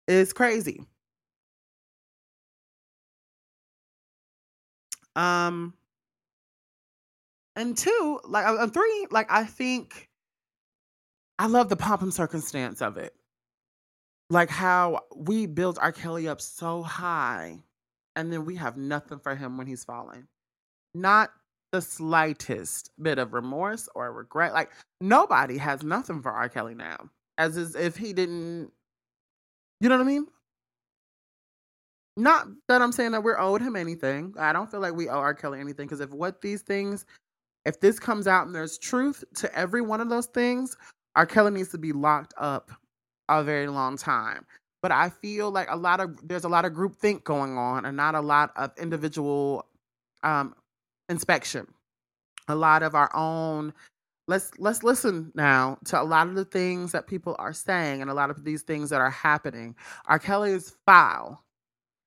is 0.07 0.33
crazy. 0.33 0.85
Um 5.15 5.73
and 7.55 7.77
two, 7.77 8.19
like 8.25 8.45
uh, 8.45 8.67
three, 8.67 9.07
like 9.11 9.31
I 9.31 9.45
think 9.45 10.09
I 11.37 11.47
love 11.47 11.69
the 11.69 11.75
pomp 11.75 12.01
and 12.01 12.13
circumstance 12.13 12.81
of 12.81 12.97
it. 12.97 13.13
Like 14.29 14.49
how 14.49 15.01
we 15.15 15.45
build 15.45 15.77
R. 15.79 15.91
Kelly 15.91 16.27
up 16.27 16.41
so 16.41 16.81
high 16.81 17.59
and 18.15 18.31
then 18.31 18.45
we 18.45 18.55
have 18.55 18.77
nothing 18.77 19.19
for 19.19 19.35
him 19.35 19.57
when 19.57 19.67
he's 19.67 19.83
falling. 19.83 20.27
Not 20.95 21.31
the 21.71 21.81
slightest 21.81 22.91
bit 23.01 23.17
of 23.17 23.33
remorse 23.33 23.89
or 23.95 24.11
regret. 24.13 24.53
Like 24.53 24.71
nobody 25.01 25.57
has 25.57 25.83
nothing 25.83 26.21
for 26.21 26.31
R. 26.31 26.49
Kelly 26.49 26.75
now. 26.75 27.09
As 27.37 27.57
as 27.57 27.75
if 27.75 27.97
he 27.97 28.13
didn't 28.13 28.71
you 29.83 29.89
know 29.89 29.97
what 29.97 30.05
I 30.05 30.07
mean? 30.07 30.27
Not 32.15 32.47
that 32.69 32.81
I'm 32.81 32.93
saying 32.93 33.11
that 33.11 33.21
we're 33.21 33.37
owed 33.37 33.61
him 33.61 33.75
anything. 33.75 34.33
I 34.39 34.53
don't 34.53 34.71
feel 34.71 34.79
like 34.79 34.95
we 34.95 35.09
owe 35.09 35.17
R. 35.17 35.33
Kelly 35.33 35.59
anything 35.59 35.87
because 35.87 35.99
if 35.99 36.11
what 36.11 36.41
these 36.41 36.61
things, 36.61 37.05
if 37.65 37.81
this 37.81 37.99
comes 37.99 38.25
out 38.25 38.45
and 38.45 38.55
there's 38.55 38.77
truth 38.77 39.25
to 39.35 39.53
every 39.53 39.81
one 39.81 39.99
of 39.99 40.07
those 40.07 40.27
things, 40.27 40.77
R. 41.17 41.25
Kelly 41.25 41.51
needs 41.51 41.67
to 41.69 41.77
be 41.77 41.91
locked 41.91 42.33
up 42.37 42.71
a 43.27 43.43
very 43.43 43.67
long 43.67 43.97
time. 43.97 44.45
But 44.81 44.93
I 44.93 45.09
feel 45.09 45.51
like 45.51 45.67
a 45.69 45.75
lot 45.75 45.99
of 45.99 46.17
there's 46.25 46.45
a 46.45 46.49
lot 46.49 46.63
of 46.63 46.73
group 46.73 46.95
think 46.95 47.25
going 47.25 47.57
on 47.57 47.83
and 47.83 47.97
not 47.97 48.15
a 48.15 48.21
lot 48.21 48.51
of 48.55 48.71
individual 48.77 49.65
um, 50.23 50.55
inspection. 51.09 51.67
A 52.47 52.55
lot 52.55 52.83
of 52.83 52.95
our 52.95 53.13
own 53.13 53.73
let's 54.27 54.51
let's 54.57 54.83
listen 54.83 55.31
now 55.35 55.77
to 55.85 56.01
a 56.01 56.03
lot 56.03 56.27
of 56.27 56.35
the 56.35 56.45
things 56.45 56.91
that 56.91 57.07
people 57.07 57.35
are 57.39 57.53
saying 57.53 58.01
and 58.01 58.09
a 58.09 58.13
lot 58.13 58.29
of 58.29 58.43
these 58.43 58.61
things 58.61 58.89
that 58.89 59.01
are 59.01 59.09
happening. 59.09 59.75
R. 60.05 60.19
Kelly 60.19 60.51
is 60.51 60.75
foul. 60.85 61.43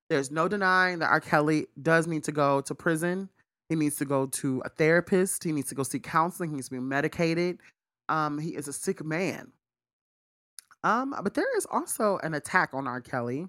There's 0.08 0.30
no 0.30 0.48
denying 0.48 1.00
that 1.00 1.10
R. 1.10 1.20
Kelly 1.20 1.66
does 1.82 2.06
need 2.06 2.24
to 2.24 2.32
go 2.32 2.60
to 2.62 2.74
prison. 2.74 3.28
He 3.68 3.74
needs 3.74 3.96
to 3.96 4.04
go 4.04 4.26
to 4.26 4.62
a 4.64 4.68
therapist. 4.68 5.42
He 5.42 5.52
needs 5.52 5.68
to 5.70 5.74
go 5.74 5.82
see 5.82 5.98
counseling. 5.98 6.50
He 6.50 6.56
needs 6.56 6.68
to 6.68 6.74
be 6.76 6.80
medicated. 6.80 7.58
Um, 8.08 8.38
he 8.38 8.50
is 8.50 8.68
a 8.68 8.72
sick 8.72 9.04
man. 9.04 9.52
Um, 10.84 11.14
but 11.22 11.34
there 11.34 11.56
is 11.56 11.66
also 11.70 12.18
an 12.22 12.34
attack 12.34 12.70
on 12.72 12.86
R. 12.86 13.00
Kelly 13.00 13.48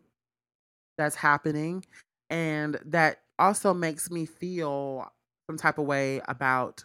that's 0.98 1.16
happening, 1.16 1.86
and 2.32 2.80
that 2.86 3.20
also 3.38 3.74
makes 3.76 4.10
me 4.10 4.26
feel 4.26 5.12
some 5.48 5.58
type 5.58 5.78
of 5.78 5.86
way 5.86 6.20
about 6.28 6.84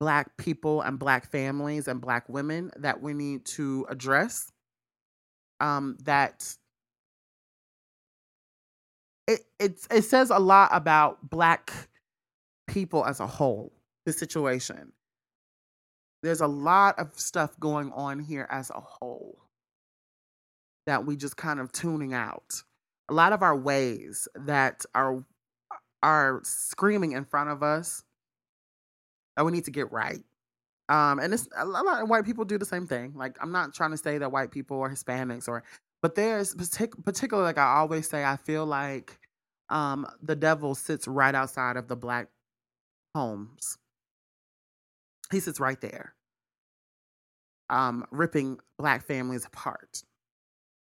black 0.00 0.36
people 0.36 0.80
and 0.82 0.98
black 0.98 1.30
families 1.30 1.88
and 1.88 2.00
black 2.00 2.28
women 2.28 2.70
that 2.76 3.02
we 3.02 3.14
need 3.14 3.44
to 3.44 3.86
address. 3.88 4.50
Um, 5.60 5.96
that 6.04 6.56
it 9.26 9.40
it 9.58 9.86
it 9.90 10.02
says 10.02 10.30
a 10.30 10.38
lot 10.38 10.70
about 10.72 11.28
black 11.28 11.72
people 12.68 13.04
as 13.04 13.20
a 13.20 13.26
whole. 13.26 13.72
The 14.06 14.12
situation. 14.12 14.92
There's 16.22 16.40
a 16.40 16.46
lot 16.46 16.98
of 16.98 17.18
stuff 17.18 17.58
going 17.60 17.92
on 17.92 18.18
here 18.18 18.46
as 18.50 18.70
a 18.70 18.80
whole 18.80 19.38
that 20.86 21.04
we 21.04 21.16
just 21.16 21.36
kind 21.36 21.60
of 21.60 21.70
tuning 21.70 22.14
out. 22.14 22.62
A 23.10 23.14
lot 23.14 23.32
of 23.32 23.42
our 23.42 23.56
ways 23.56 24.26
that 24.34 24.84
are 24.94 25.24
are 26.02 26.40
screaming 26.44 27.12
in 27.12 27.24
front 27.24 27.50
of 27.50 27.62
us 27.62 28.04
that 29.38 29.44
we 29.44 29.52
need 29.52 29.64
to 29.64 29.70
get 29.70 29.90
right. 29.92 30.18
Um, 30.88 31.20
and 31.20 31.32
it's 31.32 31.48
a 31.56 31.64
lot 31.64 32.02
of 32.02 32.08
white 32.08 32.24
people 32.24 32.44
do 32.44 32.58
the 32.58 32.66
same 32.66 32.86
thing. 32.86 33.12
Like 33.14 33.36
I'm 33.40 33.52
not 33.52 33.72
trying 33.72 33.92
to 33.92 33.96
say 33.96 34.18
that 34.18 34.32
white 34.32 34.50
people 34.50 34.76
or 34.76 34.90
Hispanics 34.90 35.48
or, 35.48 35.62
but 36.02 36.14
there's 36.14 36.54
partic- 36.54 37.04
particularly 37.04 37.46
like 37.46 37.58
I 37.58 37.76
always 37.76 38.08
say, 38.10 38.24
I 38.24 38.36
feel 38.36 38.66
like 38.66 39.18
um, 39.70 40.06
the 40.22 40.36
devil 40.36 40.74
sits 40.74 41.06
right 41.06 41.34
outside 41.34 41.76
of 41.76 41.88
the 41.88 41.96
black 41.96 42.28
homes. 43.14 43.78
He 45.30 45.40
sits 45.40 45.60
right 45.60 45.80
there, 45.80 46.14
um, 47.70 48.04
ripping 48.10 48.58
black 48.78 49.06
families 49.06 49.46
apart 49.46 50.02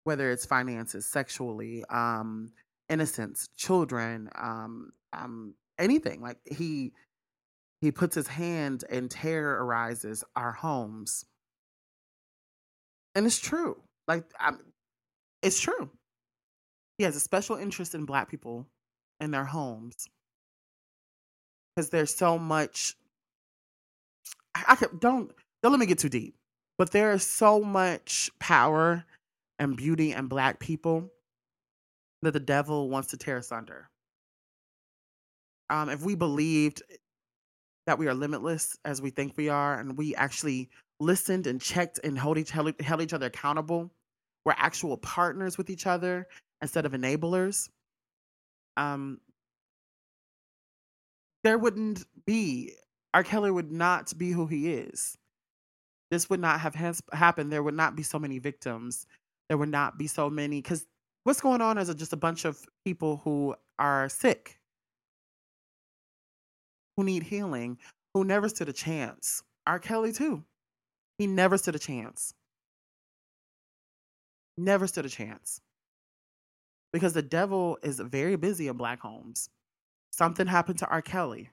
whether 0.07 0.31
it's 0.31 0.47
finances, 0.47 1.05
sexually, 1.05 1.85
um, 1.91 2.53
innocence, 2.89 3.49
children, 3.57 4.31
um, 4.37 4.93
um, 5.13 5.53
anything. 5.81 6.23
Like 6.23 6.39
he 6.47 6.93
he 7.81 7.93
puts 7.93 8.15
his 8.15 8.27
hand 8.27 8.85
and 8.91 9.11
terrorizes 9.11 10.25
our 10.35 10.53
homes, 10.53 11.25
and 13.15 13.27
it's 13.27 13.39
true. 13.39 13.77
Like 14.09 14.25
I'm, 14.39 14.59
it's 15.43 15.61
true. 15.61 15.91
He 16.99 17.05
has 17.05 17.17
a 17.17 17.21
special 17.21 17.57
interest 17.57 17.95
in 17.95 18.05
Black 18.05 18.31
people 18.31 18.67
and 19.21 19.33
their 19.33 19.45
homes 19.45 20.09
because 21.75 21.91
there's 21.91 22.15
so 22.15 22.39
much. 22.39 22.95
I, 24.55 24.65
I 24.69 24.77
could, 24.77 25.01
don't 25.01 25.31
don't 25.63 25.73
let 25.73 25.81
me 25.81 25.87
get 25.87 25.99
too 25.99 26.09
deep, 26.09 26.35
but 26.79 26.91
there 26.91 27.13
is 27.13 27.25
so 27.25 27.61
much 27.61 28.31
power 28.39 29.05
and 29.59 29.77
beauty 29.77 30.13
and 30.13 30.29
black 30.29 30.61
people 30.61 31.11
that 32.23 32.33
the 32.33 32.41
devil 32.41 32.89
wants 32.89 33.09
to 33.09 33.17
tear 33.17 33.39
asunder. 33.39 33.89
Um, 35.69 35.89
if 35.89 36.03
we 36.03 36.15
believed 36.15 36.83
that 37.87 37.99
we 37.99 38.09
are 38.09 38.15
limitless 38.15 38.79
as 38.85 39.03
we 39.03 39.11
think 39.11 39.35
we 39.37 39.49
are, 39.49 39.79
and 39.79 39.97
we 39.97 40.15
actually 40.15 40.69
listened 41.01 41.47
and 41.47 41.61
checked 41.61 42.01
and 42.05 42.19
held 42.19 42.39
each, 42.39 42.51
held, 42.51 42.75
held 42.81 43.03
each 43.03 43.13
other 43.13 43.27
accountable, 43.27 43.91
we're 44.45 44.55
actual 44.57 44.97
partners 44.97 45.59
with 45.59 45.71
each 45.71 45.87
other 45.87 46.27
instead 46.63 46.87
of 46.87 46.93
enablers. 46.93 47.69
Um, 48.77 49.21
there 51.45 51.59
wouldn't 51.59 52.05
be 52.27 52.73
R. 53.15 53.23
Kelly 53.23 53.51
would 53.51 53.73
not 53.73 54.17
be 54.19 54.33
who 54.33 54.47
he 54.47 54.73
is. 54.73 55.17
This 56.11 56.31
would 56.31 56.41
not 56.41 56.61
have 56.61 56.75
has- 56.75 57.03
happened. 57.13 57.53
There 57.53 57.63
would 57.63 57.75
not 57.75 57.97
be 57.97 58.03
so 58.03 58.19
many 58.19 58.39
victims 58.39 59.07
there 59.49 59.59
would 59.59 59.69
not 59.71 59.99
be 59.99 60.07
so 60.07 60.29
many 60.29 60.61
because 60.61 60.87
what's 61.25 61.41
going 61.41 61.61
on 61.61 61.79
is 61.79 61.93
just 61.95 62.13
a 62.13 62.17
bunch 62.17 62.45
of 62.45 62.59
people 62.85 63.21
who 63.25 63.55
are 63.79 64.09
sick 64.09 64.59
who 66.97 67.05
need 67.05 67.23
healing 67.23 67.79
who 68.15 68.25
never 68.25 68.49
stood 68.49 68.69
a 68.69 68.73
chance 68.73 69.43
R. 69.67 69.79
Kelly 69.79 70.13
too. 70.13 70.45
He 71.19 71.27
never 71.27 71.59
stood 71.59 71.75
a 71.75 71.79
chance. 71.79 72.33
Never 74.57 74.87
stood 74.87 75.05
a 75.05 75.09
chance. 75.09 75.61
Because 76.93 77.13
the 77.13 77.23
devil 77.23 77.79
is 77.83 78.01
very 78.01 78.37
busy 78.37 78.69
in 78.69 78.77
black 78.77 79.01
homes. 79.01 79.51
Something 80.13 80.47
happened 80.47 80.79
to 80.79 80.87
R. 80.87 81.03
Kelly. 81.03 81.51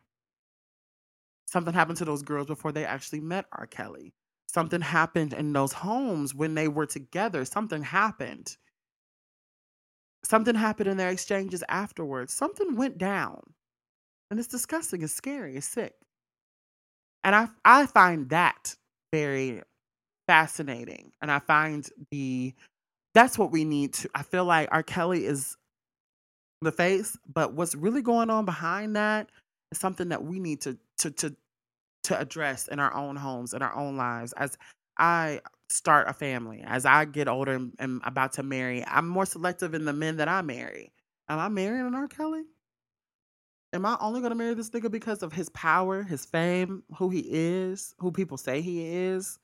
Something 1.47 1.73
happened 1.73 1.97
to 1.97 2.05
those 2.05 2.21
girls 2.21 2.47
before 2.47 2.71
they 2.71 2.85
actually 2.85 3.19
met 3.19 3.45
R. 3.51 3.67
Kelly. 3.67 4.13
Something 4.47 4.81
happened 4.81 5.33
in 5.33 5.51
those 5.51 5.73
homes 5.73 6.33
when 6.35 6.55
they 6.55 6.67
were 6.67 6.85
together. 6.85 7.43
Something 7.45 7.83
happened. 7.83 8.55
Something 10.23 10.55
happened 10.55 10.87
in 10.87 10.97
their 10.97 11.09
exchanges 11.09 11.63
afterwards. 11.67 12.33
Something 12.33 12.75
went 12.75 12.97
down. 12.97 13.41
And 14.33 14.39
it's 14.39 14.49
disgusting, 14.49 15.03
it's 15.03 15.13
scary, 15.13 15.55
it's 15.55 15.67
sick. 15.67 15.93
And 17.23 17.35
I 17.35 17.49
I 17.63 17.85
find 17.85 18.27
that 18.31 18.75
very 19.11 19.61
fascinating. 20.25 21.11
And 21.21 21.29
I 21.31 21.37
find 21.37 21.87
the 22.09 22.55
that's 23.13 23.37
what 23.37 23.51
we 23.51 23.63
need 23.63 23.93
to 23.93 24.09
I 24.15 24.23
feel 24.23 24.45
like 24.45 24.69
R. 24.71 24.81
Kelly 24.81 25.23
is 25.23 25.55
the 26.63 26.71
face, 26.71 27.15
but 27.31 27.53
what's 27.53 27.75
really 27.75 28.01
going 28.01 28.31
on 28.31 28.45
behind 28.45 28.95
that 28.95 29.29
is 29.71 29.77
something 29.77 30.09
that 30.09 30.23
we 30.23 30.39
need 30.39 30.61
to 30.61 30.79
to 30.97 31.11
to 31.11 31.35
to 32.05 32.19
address 32.19 32.67
in 32.67 32.79
our 32.79 32.95
own 32.95 33.15
homes, 33.15 33.53
in 33.53 33.61
our 33.61 33.75
own 33.75 33.97
lives. 33.97 34.33
As 34.33 34.57
I 34.97 35.41
start 35.69 36.09
a 36.09 36.13
family, 36.13 36.63
as 36.65 36.87
I 36.87 37.05
get 37.05 37.27
older 37.27 37.51
and 37.51 37.75
am 37.77 38.01
about 38.03 38.33
to 38.33 38.41
marry, 38.41 38.83
I'm 38.87 39.07
more 39.07 39.27
selective 39.27 39.75
in 39.75 39.85
the 39.85 39.93
men 39.93 40.17
that 40.17 40.27
I 40.27 40.41
marry. 40.41 40.91
Am 41.29 41.37
I 41.37 41.49
marrying 41.49 41.85
an 41.85 41.93
R. 41.93 42.07
Kelly? 42.07 42.45
Am 43.73 43.85
I 43.85 43.97
only 43.99 44.21
gonna 44.21 44.35
marry 44.35 44.53
this 44.53 44.69
nigga 44.69 44.89
because 44.91 45.23
of 45.23 45.33
his 45.33 45.49
power, 45.49 46.03
his 46.03 46.25
fame, 46.25 46.83
who 46.95 47.09
he 47.09 47.25
is, 47.27 47.95
who 47.99 48.11
people 48.11 48.37
say 48.37 48.61
he 48.61 48.85
is? 48.85 49.39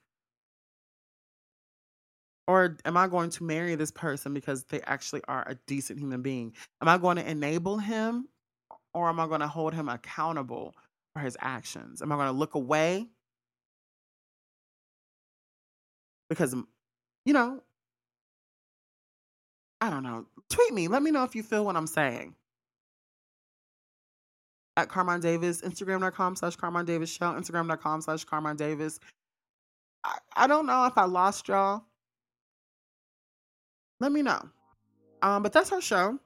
Or 2.48 2.78
am 2.86 2.98
I 2.98 3.08
going 3.08 3.30
to 3.32 3.44
marry 3.44 3.76
this 3.76 3.92
person 3.92 4.34
because 4.34 4.64
they 4.66 4.82
actually 4.82 5.22
are 5.28 5.48
a 5.48 5.56
decent 5.68 6.00
human 6.00 6.24
being? 6.24 6.54
Am 6.82 6.88
I 6.88 6.98
going 6.98 7.18
to 7.18 7.30
enable 7.30 7.78
him 7.78 8.28
or 8.94 9.08
am 9.10 9.20
I 9.20 9.28
going 9.28 9.42
to 9.42 9.48
hold 9.48 9.74
him 9.74 9.88
accountable 9.88 10.74
for 11.14 11.20
his 11.20 11.38
actions? 11.42 12.02
Am 12.02 12.12
I 12.12 12.16
going 12.16 12.28
to 12.28 12.34
look 12.34 12.56
away? 12.56 13.08
Because, 16.28 16.56
you 17.26 17.34
know, 17.34 17.62
I 19.82 19.92
don't 19.92 20.04
know. 20.04 20.26
Tweet 20.50 20.74
me. 20.74 20.88
Let 20.88 21.04
me 21.04 21.12
know 21.12 21.24
if 21.24 21.36
you 21.36 21.44
feel 21.44 21.64
what 21.66 21.76
I'm 21.76 21.88
saying. 21.88 22.34
At 24.80 24.88
Carmine 24.88 25.20
Davis, 25.20 25.62
Instagram.com 25.62 26.38
slash 26.38 26.56
Carmine 26.56 26.86
Davis 26.86 27.10
Show, 27.10 27.26
Instagram.com 27.26 28.02
slash 28.02 28.24
Carmine 28.24 28.56
Davis. 28.56 29.00
I, 30.06 30.18
I 30.36 30.48
don't 30.48 30.66
know 30.66 30.86
if 30.86 30.98
I 30.98 31.04
lost 31.04 31.50
y'all. 31.50 31.84
Let 34.00 34.14
me 34.14 34.22
know. 34.22 34.42
Um, 35.22 35.44
but 35.44 35.52
that's 35.52 35.72
our 35.74 35.82
show. 35.82 36.18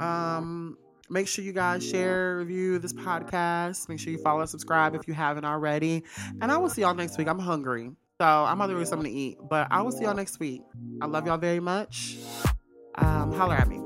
Um, 0.00 0.78
make 1.10 1.28
sure 1.28 1.44
you 1.44 1.52
guys 1.52 1.86
share, 1.86 2.38
review 2.38 2.78
this 2.78 2.94
podcast. 2.94 3.90
Make 3.90 4.00
sure 4.00 4.10
you 4.10 4.18
follow, 4.18 4.46
subscribe 4.46 4.94
if 4.94 5.06
you 5.06 5.12
haven't 5.12 5.44
already. 5.44 6.02
And 6.40 6.50
I 6.50 6.56
will 6.56 6.70
see 6.70 6.80
y'all 6.80 6.94
next 6.94 7.18
week. 7.18 7.28
I'm 7.28 7.38
hungry. 7.38 7.90
So 8.18 8.26
I'm 8.26 8.58
about 8.58 8.72
to 8.72 8.78
get 8.78 8.88
something 8.88 9.12
to 9.12 9.18
eat. 9.18 9.36
But 9.50 9.68
I 9.70 9.82
will 9.82 9.92
see 9.92 10.04
y'all 10.04 10.14
next 10.14 10.40
week. 10.40 10.62
I 11.02 11.06
love 11.06 11.26
y'all 11.26 11.36
very 11.36 11.60
much. 11.60 12.16
Um, 12.94 13.32
holler 13.32 13.56
at 13.56 13.68
me. 13.68 13.85